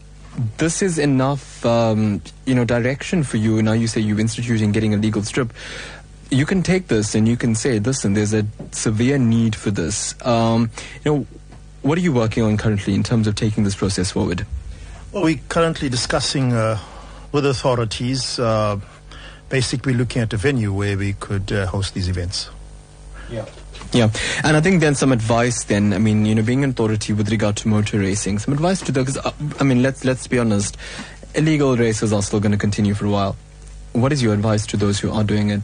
[0.59, 3.61] this is enough, um, you know, direction for you.
[3.61, 5.53] Now you say you've instituting getting a legal strip.
[6.31, 10.15] You can take this and you can say, listen, there's a severe need for this.
[10.25, 10.71] Um,
[11.05, 11.27] you know,
[11.83, 14.47] what are you working on currently in terms of taking this process forward?
[15.13, 16.79] Well, we're currently discussing uh,
[17.33, 18.81] with authorities, uh,
[19.51, 22.49] basically looking at a venue where we could uh, host these events.
[23.31, 23.45] Yeah.
[23.93, 24.09] Yeah,
[24.43, 25.65] and I think then some advice.
[25.65, 28.81] Then I mean, you know, being an authority with regard to motor racing, some advice
[28.83, 29.05] to the.
[29.05, 30.79] Cause, uh, I mean, let's let's be honest,
[31.35, 33.37] illegal races are still going to continue for a while.
[33.93, 35.61] What is your advice to those who are doing it?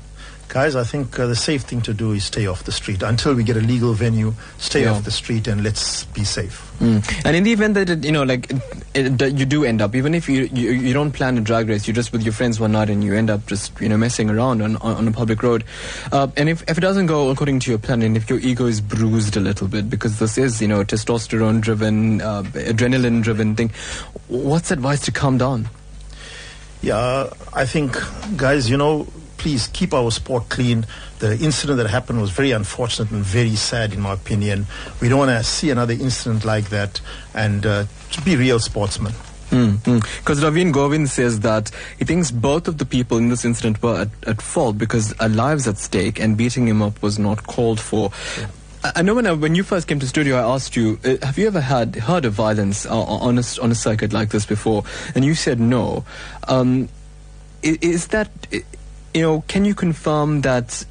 [0.48, 3.34] Guys, I think uh, the safe thing to do is stay off the street until
[3.34, 4.32] we get a legal venue.
[4.56, 4.92] Stay Yeah.
[4.92, 6.72] off the street and let's be safe.
[6.80, 7.04] Mm.
[7.26, 8.50] And in the event that it, you know, like
[8.94, 11.68] it, it, you do end up, even if you, you you don't plan a drag
[11.68, 13.98] race, you're just with your friends one night and you end up just you know
[13.98, 15.64] messing around on on, on a public road,
[16.12, 18.64] uh, and if, if it doesn't go according to your plan, and if your ego
[18.66, 23.54] is bruised a little bit because this is you know testosterone driven, uh, adrenaline driven
[23.54, 23.70] thing,
[24.28, 25.68] what's advice to calm down?
[26.80, 27.98] Yeah, I think,
[28.36, 29.08] guys, you know,
[29.38, 30.84] please keep our sport clean.
[31.20, 34.66] The incident that happened was very unfortunate and very sad, in my opinion.
[35.00, 37.00] We don't want to see another incident like that,
[37.34, 39.14] and uh, to be real sportsmen.
[39.50, 44.02] Because Ravin Govind says that he thinks both of the people in this incident were
[44.02, 47.80] at, at fault because a lives at stake and beating him up was not called
[47.80, 48.10] for.
[48.84, 51.16] I- I know when I, when you first came to studio, I asked you, uh,
[51.24, 54.44] have you ever had heard of violence uh, on a on a circuit like this
[54.46, 54.84] before?
[55.14, 56.04] And you said no.
[56.46, 56.90] Um,
[57.64, 58.30] i- is that
[59.18, 59.44] you know?
[59.48, 60.84] Can you confirm that?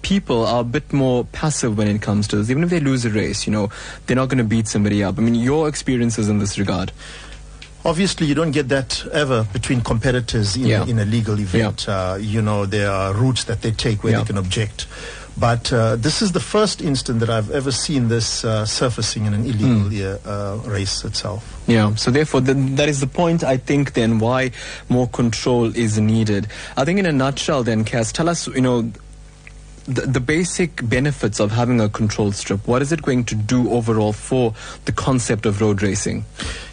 [0.00, 2.50] People are a bit more passive when it comes to this.
[2.50, 3.68] Even if they lose a race, you know,
[4.06, 5.18] they're not going to beat somebody up.
[5.18, 6.92] I mean, your experiences in this regard.
[7.84, 10.86] Obviously, you don't get that ever between competitors in, Yeah.
[10.86, 11.88] in a legal event.
[11.88, 14.20] Uh, you know, there are routes that they take where Yeah.
[14.20, 14.86] they can object.
[15.38, 19.34] But uh, this is the first instant that I've ever seen this uh, surfacing in
[19.34, 21.62] an illegal uh, uh, race itself.
[21.68, 24.50] Yeah, so therefore, th- that is the point, I think, then, why
[24.88, 26.48] more control is needed.
[26.76, 28.90] I think, in a nutshell, then, Cass, tell us, you know,
[29.84, 32.66] the, the basic benefits of having a control strip.
[32.66, 34.54] What is it going to do overall for
[34.86, 36.24] the concept of road racing?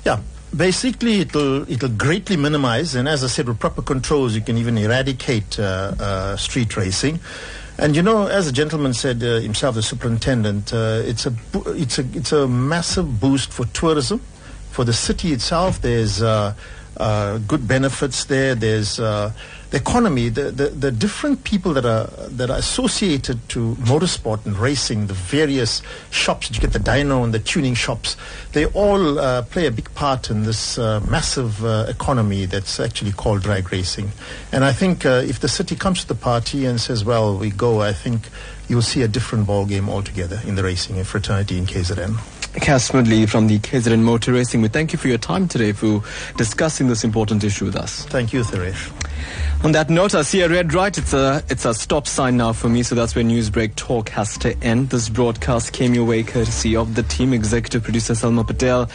[0.05, 0.19] Yeah,
[0.55, 4.77] basically it'll it'll greatly minimize and as i said with proper controls you can even
[4.77, 7.19] eradicate uh, uh, street racing
[7.77, 11.33] and you know as the gentleman said uh, himself the superintendent uh, it's a
[11.67, 14.21] it's a it's a massive boost for tourism.
[14.71, 16.53] For the city itself there's uh,
[16.97, 19.31] uh, good benefits there there's uh,
[19.71, 24.57] the economy, the, the, the different people that are that are associated to motorsport and
[24.57, 25.81] racing, the various
[26.11, 28.15] shops you get, the dyno and the tuning shops,
[28.53, 33.11] they all uh, play a big part in this uh, massive uh, economy that's actually
[33.11, 34.11] called drag racing.
[34.51, 37.81] And I think if the city comes to the party and says, "Well, we go,"
[37.81, 38.29] I think
[38.69, 42.34] you'll see a different ball game altogether in the racing fraternity in KZN.
[42.61, 44.61] Cass Moodley from the KZN Motor Racing.
[44.61, 46.01] We thank you for your time today for
[46.37, 48.05] discussing this important issue with us.
[48.05, 48.91] Thank you, Taresh.
[49.63, 50.95] On that note, I see a red right.
[50.97, 54.37] It's a it's a stop sign now for me, so that's where Newsbreak Talk has
[54.39, 54.89] to end.
[54.89, 58.85] This broadcast came your way courtesy of the team, executive producer Salma Patel,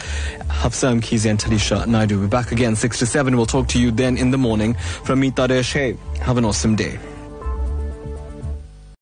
[0.47, 2.21] Hafsa Mkhize and Taliesha Naidoo.
[2.21, 3.35] We're back again 6 to 7.
[3.35, 4.75] We'll talk to you then in the morning.
[4.75, 5.73] From me, Taresh.
[5.73, 6.99] Hey, have an awesome day.